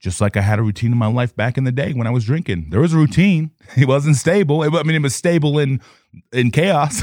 Just 0.04 0.20
like 0.20 0.36
I 0.36 0.42
had 0.42 0.60
a 0.60 0.64
routine 0.64 0.92
in 0.92 0.98
my 0.98 1.08
life 1.08 1.34
back 1.34 1.58
in 1.58 1.64
the 1.64 1.72
day 1.72 1.94
when 1.94 2.08
I 2.08 2.10
was 2.10 2.26
drinking. 2.26 2.68
There 2.72 2.82
was 2.82 2.94
a 2.94 2.98
routine. 2.98 3.52
It 3.78 3.88
wasn't 3.88 4.18
stable. 4.18 4.62
I 4.62 4.84
mean, 4.84 4.96
it 4.98 5.02
was 5.02 5.16
stable 5.16 5.58
in 5.58 5.80
in 6.34 6.52
chaos, 6.52 7.02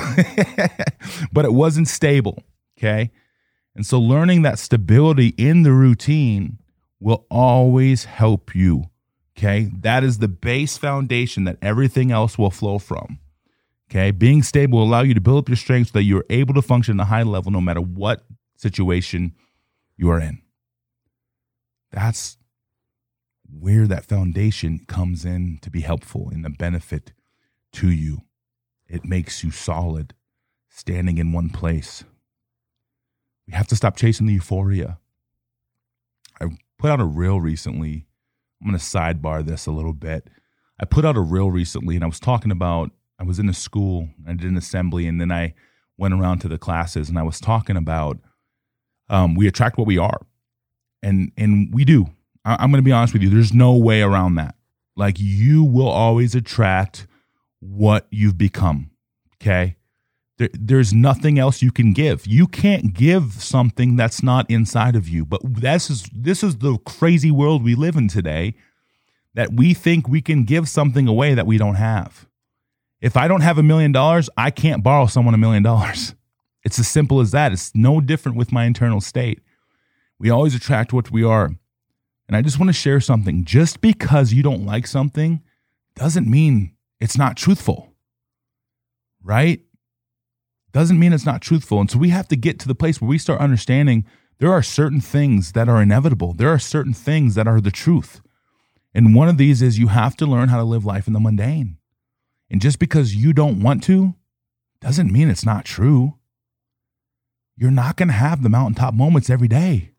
but 1.32 1.46
it 1.46 1.54
wasn't 1.54 1.88
stable. 1.88 2.44
Okay. 2.78 3.10
And 3.74 3.86
so 3.86 3.98
learning 3.98 4.42
that 4.42 4.58
stability 4.58 5.28
in 5.38 5.62
the 5.62 5.72
routine 5.72 6.58
will 7.00 7.26
always 7.30 8.04
help 8.04 8.54
you. 8.54 8.84
Okay. 9.36 9.70
That 9.80 10.04
is 10.04 10.18
the 10.18 10.28
base 10.28 10.76
foundation 10.76 11.44
that 11.44 11.56
everything 11.62 12.12
else 12.12 12.36
will 12.36 12.50
flow 12.50 12.78
from. 12.78 13.18
Okay. 13.90 14.10
Being 14.10 14.42
stable 14.42 14.78
will 14.78 14.86
allow 14.86 15.00
you 15.00 15.14
to 15.14 15.20
build 15.22 15.38
up 15.38 15.48
your 15.48 15.56
strength 15.56 15.88
so 15.88 15.92
that 15.94 16.04
you're 16.04 16.26
able 16.28 16.52
to 16.52 16.62
function 16.62 17.00
at 17.00 17.04
a 17.04 17.06
high 17.06 17.22
level 17.22 17.50
no 17.50 17.62
matter 17.62 17.80
what 17.80 18.26
situation 18.56 19.32
you 19.96 20.10
are 20.10 20.20
in. 20.20 20.42
That's 21.90 22.36
where 23.58 23.86
that 23.86 24.04
foundation 24.04 24.80
comes 24.86 25.24
in 25.24 25.58
to 25.62 25.70
be 25.70 25.80
helpful 25.80 26.30
in 26.30 26.42
the 26.42 26.50
benefit 26.50 27.12
to 27.72 27.90
you. 27.90 28.22
It 28.88 29.04
makes 29.04 29.44
you 29.44 29.50
solid, 29.50 30.14
standing 30.68 31.18
in 31.18 31.32
one 31.32 31.50
place. 31.50 32.04
We 33.46 33.54
have 33.54 33.68
to 33.68 33.76
stop 33.76 33.96
chasing 33.96 34.26
the 34.26 34.34
euphoria. 34.34 34.98
I 36.40 36.46
put 36.78 36.90
out 36.90 37.00
a 37.00 37.04
reel 37.04 37.40
recently. 37.40 38.06
I'm 38.60 38.68
going 38.68 38.78
to 38.78 38.84
sidebar 38.84 39.44
this 39.44 39.66
a 39.66 39.72
little 39.72 39.92
bit. 39.92 40.28
I 40.80 40.84
put 40.84 41.04
out 41.04 41.16
a 41.16 41.20
reel 41.20 41.50
recently 41.50 41.94
and 41.94 42.04
I 42.04 42.08
was 42.08 42.20
talking 42.20 42.50
about, 42.50 42.90
I 43.18 43.24
was 43.24 43.38
in 43.38 43.48
a 43.48 43.54
school, 43.54 44.08
I 44.26 44.32
did 44.32 44.50
an 44.50 44.56
assembly, 44.56 45.06
and 45.06 45.20
then 45.20 45.30
I 45.30 45.54
went 45.98 46.14
around 46.14 46.38
to 46.40 46.48
the 46.48 46.58
classes 46.58 47.08
and 47.08 47.18
I 47.18 47.22
was 47.22 47.38
talking 47.40 47.76
about 47.76 48.18
um, 49.08 49.34
we 49.34 49.46
attract 49.46 49.76
what 49.76 49.86
we 49.86 49.98
are. 49.98 50.20
And, 51.02 51.32
and 51.36 51.72
we 51.72 51.84
do. 51.84 52.06
I, 52.44 52.56
I'm 52.60 52.70
going 52.70 52.82
to 52.82 52.86
be 52.86 52.92
honest 52.92 53.12
with 53.12 53.22
you. 53.22 53.30
There's 53.30 53.52
no 53.52 53.76
way 53.76 54.02
around 54.02 54.36
that. 54.36 54.54
Like 54.96 55.16
you 55.18 55.64
will 55.64 55.88
always 55.88 56.34
attract 56.34 57.06
what 57.60 58.06
you've 58.10 58.38
become. 58.38 58.90
Okay. 59.36 59.76
There, 60.38 60.48
there's 60.52 60.92
nothing 60.92 61.38
else 61.38 61.62
you 61.62 61.70
can 61.70 61.92
give. 61.92 62.26
You 62.26 62.46
can't 62.46 62.94
give 62.94 63.34
something 63.34 63.96
that's 63.96 64.22
not 64.22 64.50
inside 64.50 64.96
of 64.96 65.08
you. 65.08 65.24
But 65.24 65.40
this 65.44 65.90
is 65.90 66.08
this 66.12 66.42
is 66.42 66.58
the 66.58 66.78
crazy 66.78 67.30
world 67.30 67.62
we 67.62 67.74
live 67.74 67.96
in 67.96 68.08
today 68.08 68.54
that 69.34 69.52
we 69.52 69.74
think 69.74 70.08
we 70.08 70.20
can 70.20 70.44
give 70.44 70.68
something 70.68 71.06
away 71.06 71.34
that 71.34 71.46
we 71.46 71.58
don't 71.58 71.76
have. 71.76 72.26
If 73.00 73.16
I 73.16 73.28
don't 73.28 73.40
have 73.40 73.58
a 73.58 73.62
million 73.62 73.92
dollars, 73.92 74.28
I 74.36 74.50
can't 74.50 74.82
borrow 74.82 75.06
someone 75.06 75.34
a 75.34 75.38
million 75.38 75.62
dollars. 75.62 76.14
It's 76.62 76.78
as 76.78 76.88
simple 76.88 77.20
as 77.20 77.30
that. 77.30 77.52
It's 77.52 77.74
no 77.74 78.00
different 78.00 78.36
with 78.36 78.52
my 78.52 78.64
internal 78.64 79.00
state. 79.00 79.40
We 80.18 80.28
always 80.28 80.54
attract 80.54 80.92
what 80.92 81.10
we 81.10 81.24
are. 81.24 81.52
And 82.30 82.36
I 82.36 82.42
just 82.42 82.60
want 82.60 82.68
to 82.68 82.72
share 82.72 83.00
something. 83.00 83.44
Just 83.44 83.80
because 83.80 84.32
you 84.32 84.44
don't 84.44 84.64
like 84.64 84.86
something 84.86 85.42
doesn't 85.96 86.30
mean 86.30 86.76
it's 87.00 87.18
not 87.18 87.36
truthful, 87.36 87.92
right? 89.20 89.60
doesn't 90.72 90.98
mean 90.98 91.12
it's 91.12 91.26
not 91.26 91.42
truthful. 91.42 91.80
And 91.80 91.90
so 91.90 91.98
we 91.98 92.10
have 92.10 92.28
to 92.28 92.36
get 92.36 92.58
to 92.60 92.68
the 92.68 92.74
place 92.74 93.00
where 93.00 93.08
we 93.08 93.18
start 93.18 93.40
understanding 93.40 94.04
there 94.38 94.52
are 94.52 94.62
certain 94.62 95.00
things 95.00 95.52
that 95.52 95.68
are 95.68 95.82
inevitable, 95.82 96.32
there 96.32 96.48
are 96.48 96.58
certain 96.58 96.94
things 96.94 97.34
that 97.34 97.46
are 97.46 97.60
the 97.60 97.70
truth. 97.70 98.20
And 98.94 99.14
one 99.14 99.28
of 99.28 99.36
these 99.36 99.62
is 99.62 99.78
you 99.78 99.88
have 99.88 100.16
to 100.16 100.26
learn 100.26 100.48
how 100.48 100.56
to 100.56 100.64
live 100.64 100.84
life 100.84 101.06
in 101.06 101.12
the 101.12 101.20
mundane. 101.20 101.76
And 102.50 102.60
just 102.60 102.78
because 102.78 103.14
you 103.14 103.32
don't 103.32 103.60
want 103.60 103.82
to 103.84 104.14
doesn't 104.80 105.12
mean 105.12 105.28
it's 105.28 105.44
not 105.44 105.64
true. 105.64 106.16
You're 107.56 107.70
not 107.70 107.96
going 107.96 108.08
to 108.08 108.14
have 108.14 108.42
the 108.42 108.48
mountaintop 108.48 108.94
moments 108.94 109.30
every 109.30 109.48
day. 109.48 109.89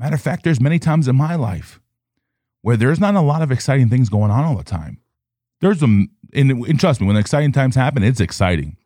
Matter 0.00 0.14
of 0.14 0.22
fact, 0.22 0.44
there's 0.44 0.62
many 0.62 0.78
times 0.78 1.08
in 1.08 1.16
my 1.16 1.34
life 1.34 1.78
where 2.62 2.78
there's 2.78 2.98
not 2.98 3.16
a 3.16 3.20
lot 3.20 3.42
of 3.42 3.52
exciting 3.52 3.90
things 3.90 4.08
going 4.08 4.30
on 4.30 4.44
all 4.44 4.56
the 4.56 4.64
time. 4.64 4.98
There's 5.60 5.82
a, 5.82 5.86
and, 5.86 6.08
and 6.32 6.80
trust 6.80 7.02
me, 7.02 7.06
when 7.06 7.18
exciting 7.18 7.52
times 7.52 7.74
happen, 7.74 8.02
it's 8.02 8.18
exciting. 8.18 8.78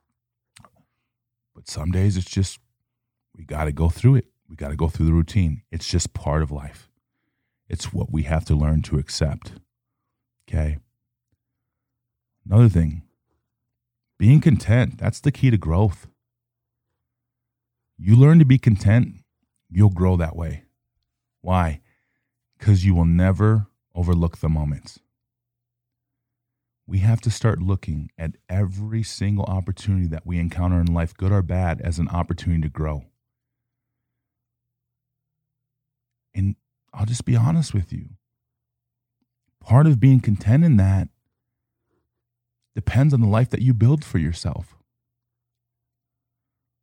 But 1.55 1.69
some 1.69 1.93
days 1.93 2.17
it's 2.17 2.29
just, 2.29 2.59
we 3.37 3.45
got 3.45 3.67
to 3.67 3.73
go 3.73 3.89
through 3.89 4.17
it. 4.17 4.27
We 4.49 4.57
got 4.57 4.71
to 4.71 4.77
go 4.77 4.89
through 4.89 5.07
the 5.07 5.13
routine. 5.13 5.63
It's 5.71 5.87
just 5.87 6.15
part 6.15 6.43
of 6.43 6.51
life. 6.51 6.91
It's 7.69 7.93
what 7.93 8.13
we 8.13 8.25
have 8.25 8.45
to 8.47 8.57
learn 8.57 8.83
to 8.83 8.99
accept. 8.99 9.53
Okay. 10.49 10.79
Another 12.45 12.69
thing, 12.69 13.03
being 14.19 14.41
content, 14.41 14.99
that's 14.99 15.21
the 15.21 15.31
key 15.31 15.51
to 15.51 15.59
growth. 15.59 16.09
You 17.97 18.17
learn 18.17 18.41
to 18.41 18.45
be 18.45 18.59
content, 18.59 19.21
you'll 19.71 19.91
grow 19.91 20.17
that 20.17 20.35
way. 20.35 20.64
Why? 21.45 21.81
Because 22.59 22.85
you 22.85 22.95
will 22.95 23.05
never 23.05 23.69
overlook 23.95 24.39
the 24.39 24.49
moments 24.49 24.99
we 26.87 26.99
have 26.99 27.21
to 27.23 27.31
start 27.31 27.63
looking 27.63 28.11
at 28.19 28.33
every 28.49 29.03
single 29.03 29.45
opportunity 29.47 30.07
that 30.07 30.27
we 30.27 30.39
encounter 30.39 30.81
in 30.81 30.93
life, 30.93 31.17
good 31.17 31.33
or 31.33 31.43
bad, 31.43 31.81
as 31.81 31.99
an 31.99 32.09
opportunity 32.09 32.63
to 32.63 32.69
grow. 32.69 33.05
And 36.35 36.57
I'll 36.93 37.07
just 37.07 37.25
be 37.25 37.37
honest 37.37 37.73
with 37.73 37.93
you. 37.93 38.11
Part 39.61 39.87
of 39.87 39.99
being 39.99 40.21
content 40.21 40.65
in 40.65 40.77
that 40.77 41.09
depends 42.75 43.15
on 43.15 43.21
the 43.21 43.29
life 43.29 43.49
that 43.51 43.63
you 43.63 43.73
build 43.73 44.05
for 44.05 44.19
yourself. 44.19 44.77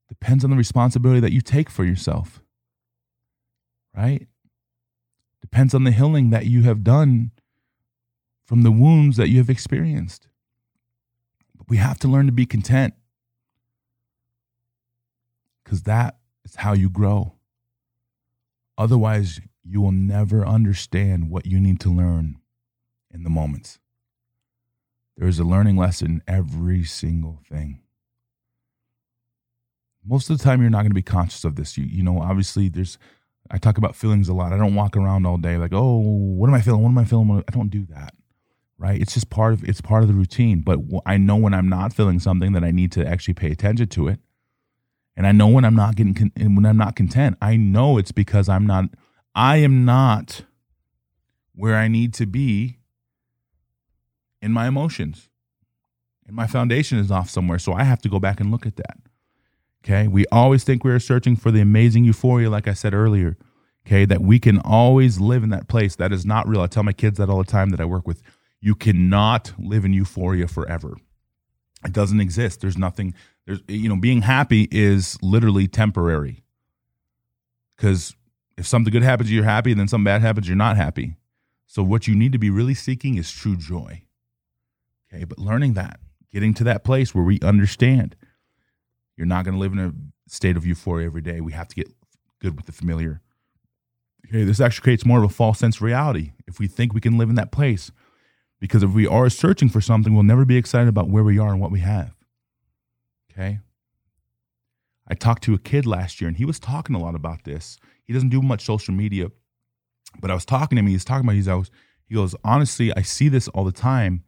Depends 0.10 0.44
on 0.44 0.50
the 0.50 0.58
responsibility 0.58 1.20
that 1.20 1.32
you 1.32 1.41
take 1.41 1.70
for 1.70 1.84
yourself. 1.84 2.41
Right? 3.96 4.27
Depends 5.51 5.74
on 5.74 5.84
the 5.84 5.91
healing 5.91 6.29
that 6.29 6.46
you 6.46 6.63
have 6.63 6.84
done 6.84 7.31
from 8.46 8.63
the 8.63 8.72
wounds 8.72 9.17
that 9.17 9.29
you 9.29 9.38
have 9.38 9.50
experienced. 9.50 10.27
But 11.55 11.70
we 11.70 11.77
have 11.77 12.00
to 12.00 12.08
learn 12.08 12.25
to 12.27 12.31
be 12.31 12.46
content 12.46 12.93
because 15.63 15.84
that 15.84 16.17
is 16.43 16.55
how 16.55 16.74
you 16.74 16.89
grow. 16.89 17.36
Otherwise, 18.77 19.41
you 19.63 19.81
will 19.81 19.91
never 19.91 20.46
understand 20.46 21.29
what 21.29 21.46
you 21.46 21.60
need 21.60 21.79
to 21.81 21.89
learn 21.89 22.38
in 23.13 23.24
the 23.24 23.29
moments. 23.29 23.79
There 25.17 25.27
is 25.27 25.39
a 25.39 25.43
learning 25.43 25.77
lesson 25.77 26.08
in 26.08 26.24
every 26.27 26.84
single 26.84 27.39
thing. 27.48 27.81
Most 30.03 30.29
of 30.29 30.38
the 30.38 30.43
time, 30.43 30.62
you're 30.62 30.72
not 30.72 30.79
going 30.79 30.89
to 30.89 30.96
be 30.96 31.03
conscious 31.03 31.43
of 31.43 31.55
this. 31.55 31.77
You, 31.77 31.86
you 31.86 32.01
know, 32.01 32.20
obviously, 32.20 32.70
there's, 32.70 32.98
I 33.50 33.57
talk 33.57 33.77
about 33.77 33.95
feelings 33.95 34.29
a 34.29 34.33
lot. 34.33 34.53
I 34.53 34.57
don't 34.57 34.75
walk 34.75 34.95
around 34.95 35.25
all 35.25 35.38
day 35.38 35.57
like, 35.57 35.74
oh, 35.74 35.98
what 35.98 36.48
am 36.48 36.53
I 36.53 36.62
feeling? 36.62 36.81
What 36.81 36.89
am 36.89 36.98
I 36.98 37.05
feeling? 37.05 37.43
I 37.48 37.51
don't 37.51 37.69
do 37.69 37.86
that 37.88 38.13
right 38.81 39.00
it's 39.00 39.13
just 39.13 39.29
part 39.29 39.53
of 39.53 39.63
it's 39.63 39.79
part 39.79 40.01
of 40.01 40.10
the 40.10 40.13
routine 40.13 40.60
but 40.60 40.79
i 41.05 41.15
know 41.15 41.36
when 41.36 41.53
i'm 41.53 41.69
not 41.69 41.93
feeling 41.93 42.19
something 42.19 42.51
that 42.53 42.63
i 42.63 42.71
need 42.71 42.91
to 42.91 43.05
actually 43.07 43.33
pay 43.33 43.51
attention 43.51 43.88
to 43.88 44.07
it 44.07 44.19
and 45.15 45.27
i 45.27 45.31
know 45.31 45.48
when 45.48 45.63
i'm 45.63 45.75
not 45.75 45.95
getting 45.95 46.15
con- 46.15 46.31
when 46.36 46.65
i'm 46.65 46.77
not 46.77 46.95
content 46.95 47.38
i 47.41 47.55
know 47.55 48.00
it's 48.00 48.12
because 48.12 48.50
i'm 48.50 48.65
not 48.65 48.86
i 49.36 49.57
am 49.57 49.86
not 49.86 50.41
where 51.53 51.75
i 51.75 51.88
need 51.88 52.12
to 52.12 52.25
be 52.25 52.79
in 54.41 54.51
my 54.51 54.67
emotions 54.67 55.29
and 56.25 56.36
my 56.36 56.48
foundation 56.48 56.98
is 56.98 57.12
off 57.12 57.29
somewhere 57.29 57.60
so 57.60 57.74
i 57.74 57.83
have 57.83 58.01
to 58.01 58.10
go 58.10 58.19
back 58.19 58.39
and 58.39 58.50
look 58.50 58.65
at 58.65 58.77
that 58.77 58.98
okay 59.84 60.08
we 60.08 60.26
always 60.32 60.64
think 60.64 60.84
we're 60.84 61.00
searching 61.00 61.36
for 61.36 61.52
the 61.52 61.62
amazing 61.62 62.04
euphoria 62.04 62.50
like 62.50 62.68
i 62.68 62.74
said 62.74 62.94
earlier 62.94 63.38
okay 63.86 64.06
that 64.06 64.22
we 64.22 64.40
can 64.40 64.60
always 64.60 65.20
live 65.20 65.44
in 65.44 65.50
that 65.50 65.68
place 65.68 65.96
that 65.96 66.12
is 66.12 66.26
not 66.26 66.48
real 66.48 66.62
i 66.62 66.68
tell 66.68 66.84
my 66.84 66.94
kids 66.94 67.18
that 67.18 67.30
all 67.30 67.38
the 67.38 67.44
time 67.44 67.70
that 67.70 67.82
i 67.82 67.86
work 67.86 68.08
with 68.08 68.22
you 68.62 68.76
cannot 68.76 69.54
live 69.58 69.84
in 69.84 69.92
euphoria 69.92 70.48
forever. 70.48 70.96
It 71.84 71.94
doesn't 71.94 72.22
exist. 72.22 72.62
There's 72.62 72.78
nothing. 72.78 73.16
There's 73.48 73.60
you 73.68 73.90
know, 73.90 73.96
being 73.96 74.22
happy 74.22 74.68
is 74.72 75.18
literally 75.24 75.68
temporary. 75.68 76.44
Because 77.76 78.16
if 78.56 78.68
something 78.68 78.92
good 78.92 79.02
happens, 79.02 79.32
you're 79.32 79.44
happy, 79.44 79.72
and 79.72 79.80
then 79.80 79.88
something 79.88 80.06
bad 80.06 80.22
happens, 80.22 80.48
you're 80.48 80.56
not 80.56 80.78
happy. 80.78 81.16
So 81.66 81.82
what 81.82 82.08
you 82.08 82.16
need 82.16 82.32
to 82.34 82.38
be 82.38 82.52
really 82.52 82.76
seeking 82.76 83.18
is 83.18 83.32
true 83.32 83.56
joy. 83.56 84.04
Okay, 85.12 85.24
but 85.24 85.40
learning 85.40 85.74
that, 85.74 86.00
getting 86.32 86.54
to 86.54 86.64
that 86.66 86.84
place 86.84 87.16
where 87.16 87.24
we 87.24 87.40
understand, 87.42 88.16
you're 89.22 89.28
not 89.28 89.46
going 89.46 89.54
to 89.54 89.60
live 89.60 89.74
in 89.74 89.80
a 89.80 89.94
state 90.28 90.58
of 90.58 90.66
euphoria 90.66 91.06
every 91.06 91.22
day. 91.22 91.42
We 91.42 91.51
have 91.51 91.68
to 91.68 91.75
get 91.75 91.94
good 92.40 92.56
with 92.58 92.66
the 92.66 92.72
familiar. 92.72 93.22
Okay, 94.25 94.44
this 94.44 94.60
actually 94.60 94.82
creates 94.82 95.06
more 95.06 95.20
of 95.20 95.24
a 95.24 95.30
false 95.30 95.60
sense 95.60 95.75
of 95.75 95.84
reality. 95.84 96.32
If 96.48 96.58
we 96.58 96.66
think 96.66 96.92
we 96.92 97.01
can 97.01 97.20
live 97.20 97.30
in 97.30 97.36
that 97.36 97.51
place, 97.51 97.92
because 98.60 98.82
if 98.82 98.90
we 98.90 99.06
are 99.06 99.30
searching 99.30 99.70
for 99.70 99.80
something, 99.80 100.16
we'll 100.16 100.24
never 100.24 100.44
be 100.44 100.58
excited 100.58 100.88
about 100.88 101.08
where 101.08 101.24
we 101.24 101.38
are 101.38 101.51
and 101.51 101.62
what 101.62 101.70
we 101.70 101.82
have. 101.82 102.16
Okay? 103.32 103.60
I 105.08 105.13
talked 105.13 105.44
to 105.44 105.54
a 105.54 105.60
kid 105.60 105.86
last 105.86 106.20
year 106.20 106.28
and 106.28 106.38
he 106.38 106.46
was 106.46 106.60
talking 106.60 106.96
a 106.96 107.00
lot 107.00 107.13
about 107.13 107.44
this. 107.44 107.78
He 108.04 108.13
doesn't 108.13 108.30
do 108.30 108.42
much 108.42 108.66
social 108.66 108.96
media, 108.96 109.28
but 110.20 110.32
I 110.32 110.34
was 110.34 110.46
talking 110.46 110.78
to 110.78 110.80
him. 110.80 110.88
He's 110.88 111.06
talking 111.06 111.28
about 111.28 111.36
he's 111.36 111.48
always, 111.48 111.70
he 112.08 112.16
goes, 112.16 112.34
honestly, 112.44 112.92
I 112.96 113.04
see 113.04 113.30
this 113.30 113.48
all 113.50 113.66
the 113.66 113.72
time. 113.72 114.24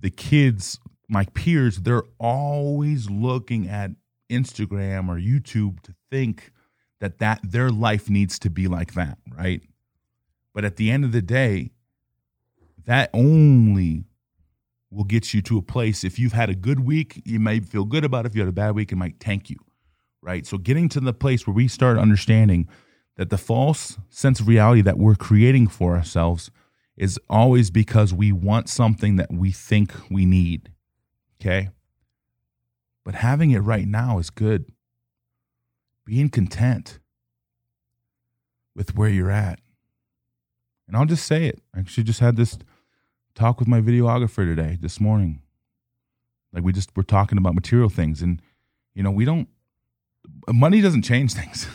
The 0.00 0.10
kids, 0.10 0.78
my 1.08 1.24
peers, 1.34 1.78
they're 1.78 2.04
always 2.18 3.08
looking 3.08 3.68
at 3.68 3.92
Instagram 4.30 5.08
or 5.08 5.16
YouTube 5.16 5.80
to 5.82 5.94
think 6.10 6.52
that 7.00 7.18
that 7.18 7.40
their 7.42 7.70
life 7.70 8.10
needs 8.10 8.38
to 8.40 8.50
be 8.50 8.68
like 8.68 8.94
that, 8.94 9.18
right? 9.36 9.62
But 10.52 10.64
at 10.64 10.76
the 10.76 10.90
end 10.90 11.04
of 11.04 11.12
the 11.12 11.22
day, 11.22 11.70
that 12.84 13.10
only 13.12 14.04
will 14.90 15.04
get 15.04 15.32
you 15.34 15.42
to 15.42 15.58
a 15.58 15.62
place. 15.62 16.04
If 16.04 16.18
you've 16.18 16.32
had 16.32 16.50
a 16.50 16.54
good 16.54 16.80
week, 16.80 17.22
you 17.24 17.38
might 17.38 17.64
feel 17.64 17.84
good 17.84 18.04
about 18.04 18.24
it. 18.24 18.30
If 18.30 18.34
you 18.34 18.40
had 18.40 18.48
a 18.48 18.52
bad 18.52 18.74
week, 18.74 18.90
it 18.90 18.96
might 18.96 19.20
tank 19.20 19.50
you, 19.50 19.56
right? 20.22 20.46
So 20.46 20.58
getting 20.58 20.88
to 20.90 21.00
the 21.00 21.12
place 21.12 21.46
where 21.46 21.54
we 21.54 21.68
start 21.68 21.98
understanding 21.98 22.68
that 23.16 23.30
the 23.30 23.38
false 23.38 23.98
sense 24.08 24.40
of 24.40 24.48
reality 24.48 24.80
that 24.82 24.98
we're 24.98 25.14
creating 25.14 25.68
for 25.68 25.96
ourselves 25.96 26.50
is 26.96 27.18
always 27.28 27.70
because 27.70 28.12
we 28.12 28.32
want 28.32 28.68
something 28.68 29.16
that 29.16 29.32
we 29.32 29.52
think 29.52 29.92
we 30.10 30.26
need. 30.26 30.72
Okay. 31.40 31.70
But 33.04 33.14
having 33.14 33.50
it 33.52 33.60
right 33.60 33.86
now 33.86 34.18
is 34.18 34.30
good. 34.30 34.70
Being 36.04 36.28
content 36.28 36.98
with 38.74 38.96
where 38.96 39.08
you're 39.08 39.30
at. 39.30 39.60
And 40.86 40.96
I'll 40.96 41.06
just 41.06 41.26
say 41.26 41.46
it. 41.46 41.60
I 41.74 41.80
actually 41.80 42.04
just 42.04 42.20
had 42.20 42.36
this 42.36 42.58
talk 43.34 43.58
with 43.58 43.68
my 43.68 43.80
videographer 43.80 44.44
today, 44.44 44.78
this 44.80 45.00
morning. 45.00 45.42
Like 46.52 46.64
we 46.64 46.72
just 46.72 46.96
were 46.96 47.02
talking 47.02 47.38
about 47.38 47.54
material 47.54 47.88
things. 47.88 48.22
And, 48.22 48.40
you 48.94 49.02
know, 49.02 49.10
we 49.10 49.24
don't, 49.24 49.48
money 50.50 50.80
doesn't 50.80 51.02
change 51.02 51.32
things. 51.34 51.68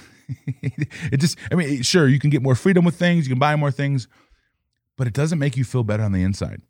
it 1.12 1.17
just, 1.17 1.38
I 1.51 1.55
mean, 1.55 1.82
sure, 1.84 2.08
you 2.08 2.20
can 2.20 2.29
get 2.29 2.41
more 2.41 2.55
freedom 2.55 2.86
with 2.86 2.96
things, 2.96 3.25
you 3.25 3.32
can 3.32 3.39
buy 3.39 3.55
more 3.55 3.72
things, 3.72 4.08
but 4.98 5.08
it 5.08 5.13
doesn't 5.13 5.39
make 5.39 5.58
you 5.58 5.63
feel 5.63 5.84
better 5.84 6.03
on 6.03 6.12
the 6.12 6.24
inside. 6.24 6.62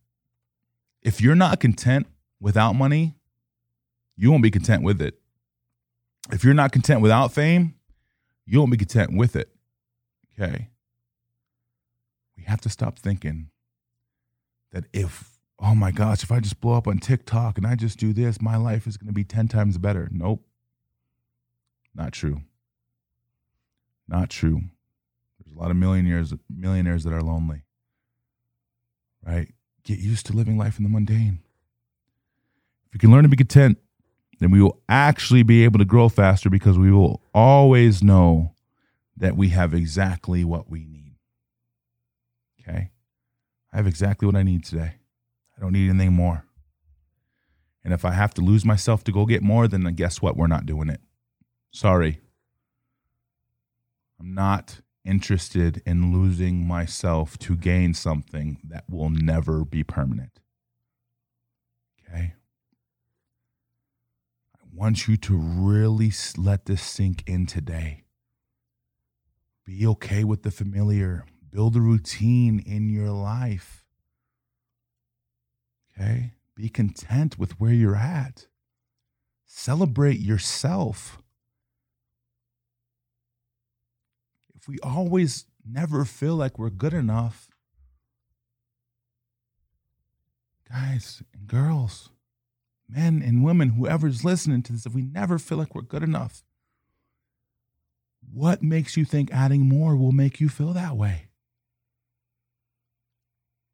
If 1.02 1.22
you're 1.22 1.36
not 1.36 1.60
content 1.60 2.08
without 2.44 2.74
money, 2.74 3.16
you 4.16 4.30
won't 4.30 4.44
be 4.44 4.52
content 4.52 4.84
with 4.84 5.02
it. 5.02 5.20
If 6.32 6.44
you're 6.44 6.54
not 6.54 6.72
content 6.72 7.02
without 7.02 7.34
fame, 7.34 7.76
you 8.46 8.60
won't 8.60 8.72
be 8.72 8.78
content 8.78 9.16
with 9.18 9.36
it. 9.36 9.50
Okay. 10.40 10.70
We 12.38 12.44
have 12.44 12.62
to 12.62 12.70
stop 12.70 13.00
thinking 13.00 13.50
that 14.72 14.86
if, 14.94 15.40
oh 15.60 15.76
my 15.76 15.92
gosh, 15.92 16.24
if 16.24 16.32
I 16.32 16.40
just 16.40 16.60
blow 16.60 16.74
up 16.74 16.88
on 16.88 17.00
TikTok 17.00 17.58
and 17.58 17.66
I 17.66 17.76
just 17.76 17.98
do 17.98 18.14
this, 18.14 18.42
my 18.42 18.58
life 18.58 18.88
is 18.88 18.98
going 18.98 19.08
to 19.08 19.14
be 19.14 19.24
10 19.24 19.48
times 19.48 19.78
better. 19.78 20.10
Nope. 20.12 20.44
Not 21.96 22.12
true. 22.12 22.42
Not 24.08 24.30
true. 24.30 24.64
There's 25.40 25.56
a 25.56 25.60
lot 25.60 25.72
of 25.72 25.78
millionaires 25.78 26.34
millionaires 26.50 27.04
that 27.06 27.14
are 27.14 27.22
lonely 27.22 27.64
right? 29.26 29.54
Get 29.84 30.00
used 30.00 30.26
to 30.28 30.34
living 30.34 30.58
life 30.58 30.78
in 30.78 30.84
the 30.84 30.90
mundane. 30.90 31.40
If 32.94 32.98
we 32.98 33.00
can 33.00 33.12
learn 33.12 33.24
to 33.24 33.30
be 33.30 33.36
content, 33.36 33.80
then 34.40 34.52
we 34.52 34.62
will 34.62 34.80
actually 34.88 35.42
be 35.42 35.64
able 35.64 35.80
to 35.80 35.86
grow 35.86 36.10
faster 36.10 36.48
because 36.48 36.78
we 36.78 36.92
will 36.92 37.24
always 37.34 38.04
know 38.04 38.54
that 39.18 39.36
we 39.36 39.50
have 39.50 39.74
exactly 39.74 40.44
what 40.44 40.70
we 40.70 40.86
need. 40.86 41.16
Okay? 42.62 42.92
I 43.72 43.78
have 43.78 43.88
exactly 43.88 44.28
what 44.28 44.36
I 44.36 44.44
need 44.44 44.64
today. 44.64 44.98
I 45.58 45.62
don't 45.62 45.74
need 45.74 45.90
anything 45.90 46.14
more. 46.14 46.46
And 47.84 47.96
if 47.96 48.06
I 48.06 48.12
have 48.12 48.36
to 48.36 48.42
lose 48.42 48.64
myself 48.64 49.04
to 49.06 49.12
go 49.12 49.26
get 49.26 49.42
more, 49.42 49.68
then 49.68 49.82
guess 49.96 50.22
what? 50.22 50.38
We're 50.38 50.46
not 50.46 50.68
doing 50.68 50.90
it. 50.90 51.02
Sorry. 51.72 52.20
I'm 54.20 54.36
not 54.36 54.82
interested 55.04 55.82
in 55.84 56.14
losing 56.14 56.68
myself 56.68 57.40
to 57.40 57.56
gain 57.56 57.96
something 57.96 58.60
that 58.64 58.84
will 58.88 59.10
never 59.10 59.66
be 59.66 59.84
permanent. 59.84 60.42
Okay? 62.08 62.36
Want 64.74 65.08
you 65.08 65.18
to 65.18 65.38
really 65.38 66.12
let 66.36 66.66
this 66.66 66.82
sink 66.82 67.24
in 67.28 67.46
today. 67.46 68.04
Be 69.66 69.86
okay 69.88 70.24
with 70.24 70.44
the 70.44 70.52
familiar, 70.52 71.26
build 71.52 71.76
a 71.76 71.82
routine 71.82 72.60
in 72.60 72.90
your 72.90 73.12
life. 73.12 73.86
Okay? 75.92 76.34
Be 76.56 76.70
content 76.70 77.38
with 77.38 77.60
where 77.60 77.72
you're 77.72 77.96
at. 77.96 78.48
Celebrate 79.46 80.20
yourself. 80.20 81.24
if 84.64 84.70
we 84.70 84.80
always 84.82 85.46
never 85.66 86.06
feel 86.06 86.38
like 86.38 86.58
we're 86.58 86.70
good 86.70 86.94
enough, 86.94 87.50
guys 90.72 91.22
and 91.34 91.48
girls, 91.48 92.10
men 92.88 93.22
and 93.26 93.44
women, 93.44 93.70
whoever's 93.70 94.24
listening 94.24 94.62
to 94.64 94.74
this, 94.74 94.86
if 94.86 94.94
we 94.94 95.02
never 95.02 95.40
feel 95.40 95.58
like 95.58 95.74
we're 95.74 95.82
good 95.82 96.04
enough, 96.04 96.44
what 98.32 98.64
makes 98.64 98.98
you 98.98 99.06
think 99.06 99.32
adding 99.32 99.68
more 99.68 99.96
will 99.96 100.12
make 100.12 100.40
you 100.40 100.50
feel 100.50 100.74
that 100.74 100.96
way? 100.96 101.28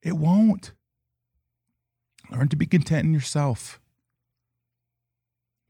It 0.02 0.14
won't. 0.14 0.74
Learn 2.32 2.48
to 2.50 2.56
be 2.56 2.66
content 2.66 3.06
in 3.06 3.14
yourself. 3.14 3.80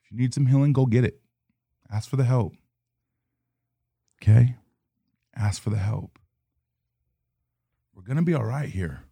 If 0.03 0.11
you 0.11 0.17
need 0.17 0.33
some 0.33 0.45
healing, 0.45 0.73
go 0.73 0.85
get 0.85 1.03
it. 1.03 1.19
Ask 1.91 2.09
for 2.09 2.17
the 2.17 2.23
help. 2.25 2.53
Okay? 4.21 4.55
ask 5.39 5.61
for 5.61 5.69
the 5.69 5.77
help. 5.77 6.19
We're 7.93 8.03
going 8.03 8.17
to 8.17 8.23
be 8.23 8.33
all 8.33 8.45
right 8.45 8.69
here. 8.69 9.03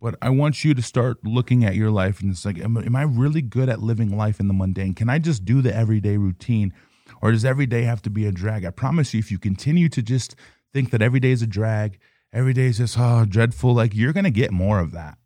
But 0.00 0.16
I 0.22 0.30
want 0.30 0.64
you 0.64 0.72
to 0.74 0.82
start 0.82 1.18
looking 1.24 1.64
at 1.64 1.74
your 1.74 1.90
life 1.90 2.20
and 2.20 2.30
it's 2.30 2.44
like, 2.44 2.58
am, 2.58 2.76
am 2.76 2.96
I 2.96 3.02
really 3.02 3.42
good 3.42 3.68
at 3.68 3.82
living 3.82 4.16
life 4.16 4.40
in 4.40 4.48
the 4.48 4.54
mundane? 4.54 4.94
Can 4.94 5.10
I 5.10 5.18
just 5.18 5.44
do 5.44 5.60
the 5.60 5.74
everyday 5.74 6.16
routine? 6.16 6.72
Or 7.20 7.32
does 7.32 7.44
every 7.44 7.66
day 7.66 7.82
have 7.82 8.00
to 8.02 8.10
be 8.10 8.24
a 8.26 8.32
drag? 8.32 8.64
I 8.64 8.70
promise 8.70 9.12
you, 9.12 9.20
if 9.20 9.30
you 9.30 9.38
continue 9.38 9.88
to 9.90 10.00
just 10.00 10.34
think 10.72 10.90
that 10.90 11.02
every 11.02 11.20
day 11.20 11.32
is 11.32 11.42
a 11.42 11.46
drag, 11.46 11.98
every 12.32 12.54
day 12.54 12.66
is 12.66 12.78
just, 12.78 12.96
oh, 12.98 13.26
dreadful, 13.28 13.74
like 13.74 13.94
you're 13.94 14.14
going 14.14 14.24
to 14.24 14.30
get 14.30 14.52
more 14.52 14.80
of 14.80 14.92
that. 14.92 15.18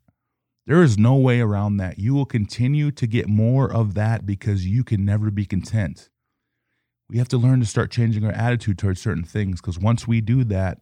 There 0.67 0.83
is 0.83 0.99
no 0.99 1.15
way 1.15 1.41
around 1.41 1.77
that. 1.77 1.99
You 1.99 2.15
will 2.15 2.25
continue 2.25 2.91
to 2.91 3.07
get 3.07 3.29
more 3.29 3.71
of 3.71 3.95
that 3.95 4.27
because 4.27 4.67
you 4.67 4.83
can 4.83 5.05
never 5.05 5.31
be 5.31 5.45
content 5.45 6.09
we 7.09 7.19
have 7.19 7.29
to 7.29 7.39
learn 7.39 7.61
to 7.61 7.67
start 7.67 7.91
changing 7.91 8.25
our 8.25 8.33
attitude 8.33 8.79
towards 8.79 9.01
certain 9.01 9.25
things 9.25 9.61
because 9.61 9.79
once 9.79 10.07
we 10.07 10.21
do 10.21 10.45
that, 10.45 10.81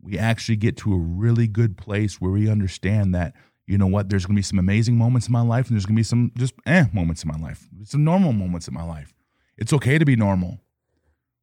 we 0.00 0.18
actually 0.18 0.56
get 0.56 0.76
to 0.78 0.92
a 0.94 0.98
really 0.98 1.46
good 1.46 1.76
place 1.76 2.20
where 2.20 2.30
we 2.30 2.48
understand 2.48 3.14
that, 3.14 3.34
you 3.66 3.78
know 3.78 3.86
what, 3.86 4.08
there's 4.08 4.26
going 4.26 4.36
to 4.36 4.38
be 4.38 4.42
some 4.44 4.58
amazing 4.58 4.96
moments 4.96 5.26
in 5.26 5.32
my 5.32 5.42
life 5.42 5.66
and 5.66 5.76
there's 5.76 5.86
going 5.86 5.96
to 5.96 6.00
be 6.00 6.04
some 6.04 6.32
just 6.36 6.54
eh 6.66 6.84
moments 6.92 7.24
in 7.24 7.28
my 7.28 7.38
life, 7.38 7.66
some 7.84 8.04
normal 8.04 8.32
moments 8.32 8.68
in 8.68 8.74
my 8.74 8.84
life. 8.84 9.14
It's 9.56 9.72
okay 9.72 9.98
to 9.98 10.04
be 10.04 10.16
normal, 10.16 10.60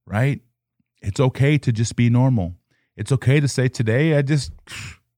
right? 0.06 0.42
It's 1.02 1.20
okay 1.20 1.58
to 1.58 1.72
just 1.72 1.96
be 1.96 2.10
normal. 2.10 2.56
It's 2.96 3.12
okay 3.12 3.40
to 3.40 3.48
say, 3.48 3.68
today 3.68 4.16
I 4.16 4.22
just, 4.22 4.52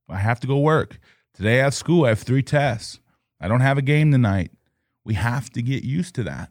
I 0.10 0.18
have 0.18 0.40
to 0.40 0.48
go 0.48 0.58
work. 0.60 0.98
Today 1.34 1.60
I 1.60 1.66
have 1.66 1.74
school. 1.74 2.06
I 2.06 2.10
have 2.10 2.20
three 2.20 2.42
tests. 2.42 3.00
I 3.40 3.48
don't 3.48 3.62
have 3.62 3.78
a 3.78 3.84
game 3.84 4.12
tonight. 4.12 4.52
We 5.04 5.16
have 5.16 5.50
to 5.52 5.62
get 5.62 5.84
used 5.84 6.16
to 6.16 6.24
that. 6.24 6.50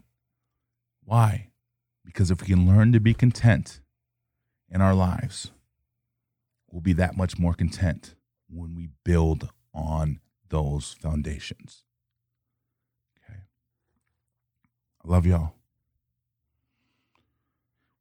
Why? 1.05 1.49
Because 2.05 2.31
if 2.31 2.42
we 2.42 2.49
can 2.49 2.68
learn 2.68 2.92
to 2.92 3.01
be 3.01 3.14
content 3.14 3.81
in 4.70 4.81
our 4.81 4.94
lives, 4.94 5.51
we'll 6.75 6.81
be 6.81 6.93
that 6.93 7.17
much 7.17 7.39
more 7.39 7.55
content 7.55 8.17
when 8.51 8.75
we 8.75 8.89
build 9.05 9.49
on 9.73 10.19
those 10.49 10.97
foundations. 11.01 11.85
Okay. 13.17 13.39
I 15.05 15.09
love 15.09 15.25
y'all. 15.25 15.55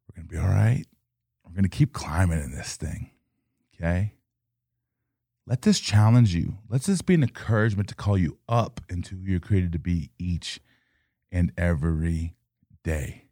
We're 0.07 0.15
going 0.15 0.27
to 0.27 0.33
be 0.33 0.39
all 0.39 0.47
right. 0.47 0.85
We're 1.45 1.53
going 1.53 1.63
to 1.63 1.69
keep 1.69 1.93
climbing 1.93 2.39
in 2.39 2.51
this 2.51 2.75
thing. 2.75 3.11
Okay. 3.75 4.13
Let 5.45 5.61
this 5.61 5.79
challenge 5.79 6.33
you. 6.33 6.57
Let 6.67 6.81
this 6.83 7.03
be 7.03 7.13
an 7.13 7.21
encouragement 7.21 7.89
to 7.89 7.95
call 7.95 8.17
you 8.17 8.39
up 8.49 8.81
into 8.89 9.15
who 9.15 9.21
you're 9.21 9.39
created 9.39 9.71
to 9.73 9.79
be 9.79 10.09
each 10.17 10.59
and 11.31 11.51
every 11.57 12.33
day 12.83 13.25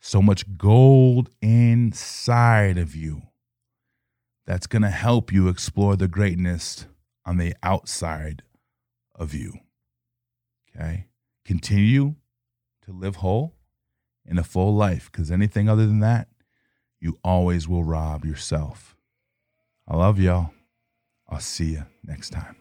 so 0.00 0.22
much 0.22 0.56
gold 0.56 1.28
inside 1.42 2.78
of 2.78 2.94
you 2.96 3.22
that's 4.46 4.66
going 4.66 4.82
to 4.82 4.90
help 4.90 5.32
you 5.32 5.48
explore 5.48 5.96
the 5.96 6.08
greatness 6.08 6.86
on 7.24 7.36
the 7.36 7.54
outside 7.62 8.42
of 9.14 9.34
you. 9.34 9.54
Okay? 10.74 11.06
Continue 11.44 12.16
to 12.84 12.92
live 12.92 13.16
whole 13.16 13.54
in 14.24 14.38
a 14.38 14.44
full 14.44 14.74
life 14.74 15.10
because 15.10 15.30
anything 15.30 15.68
other 15.68 15.86
than 15.86 16.00
that, 16.00 16.28
you 17.00 17.18
always 17.24 17.66
will 17.68 17.84
rob 17.84 18.24
yourself. 18.24 18.96
I 19.88 19.96
love 19.96 20.18
y'all. 20.18 20.52
I'll 21.28 21.40
see 21.40 21.72
you 21.72 21.86
next 22.04 22.30
time. 22.30 22.59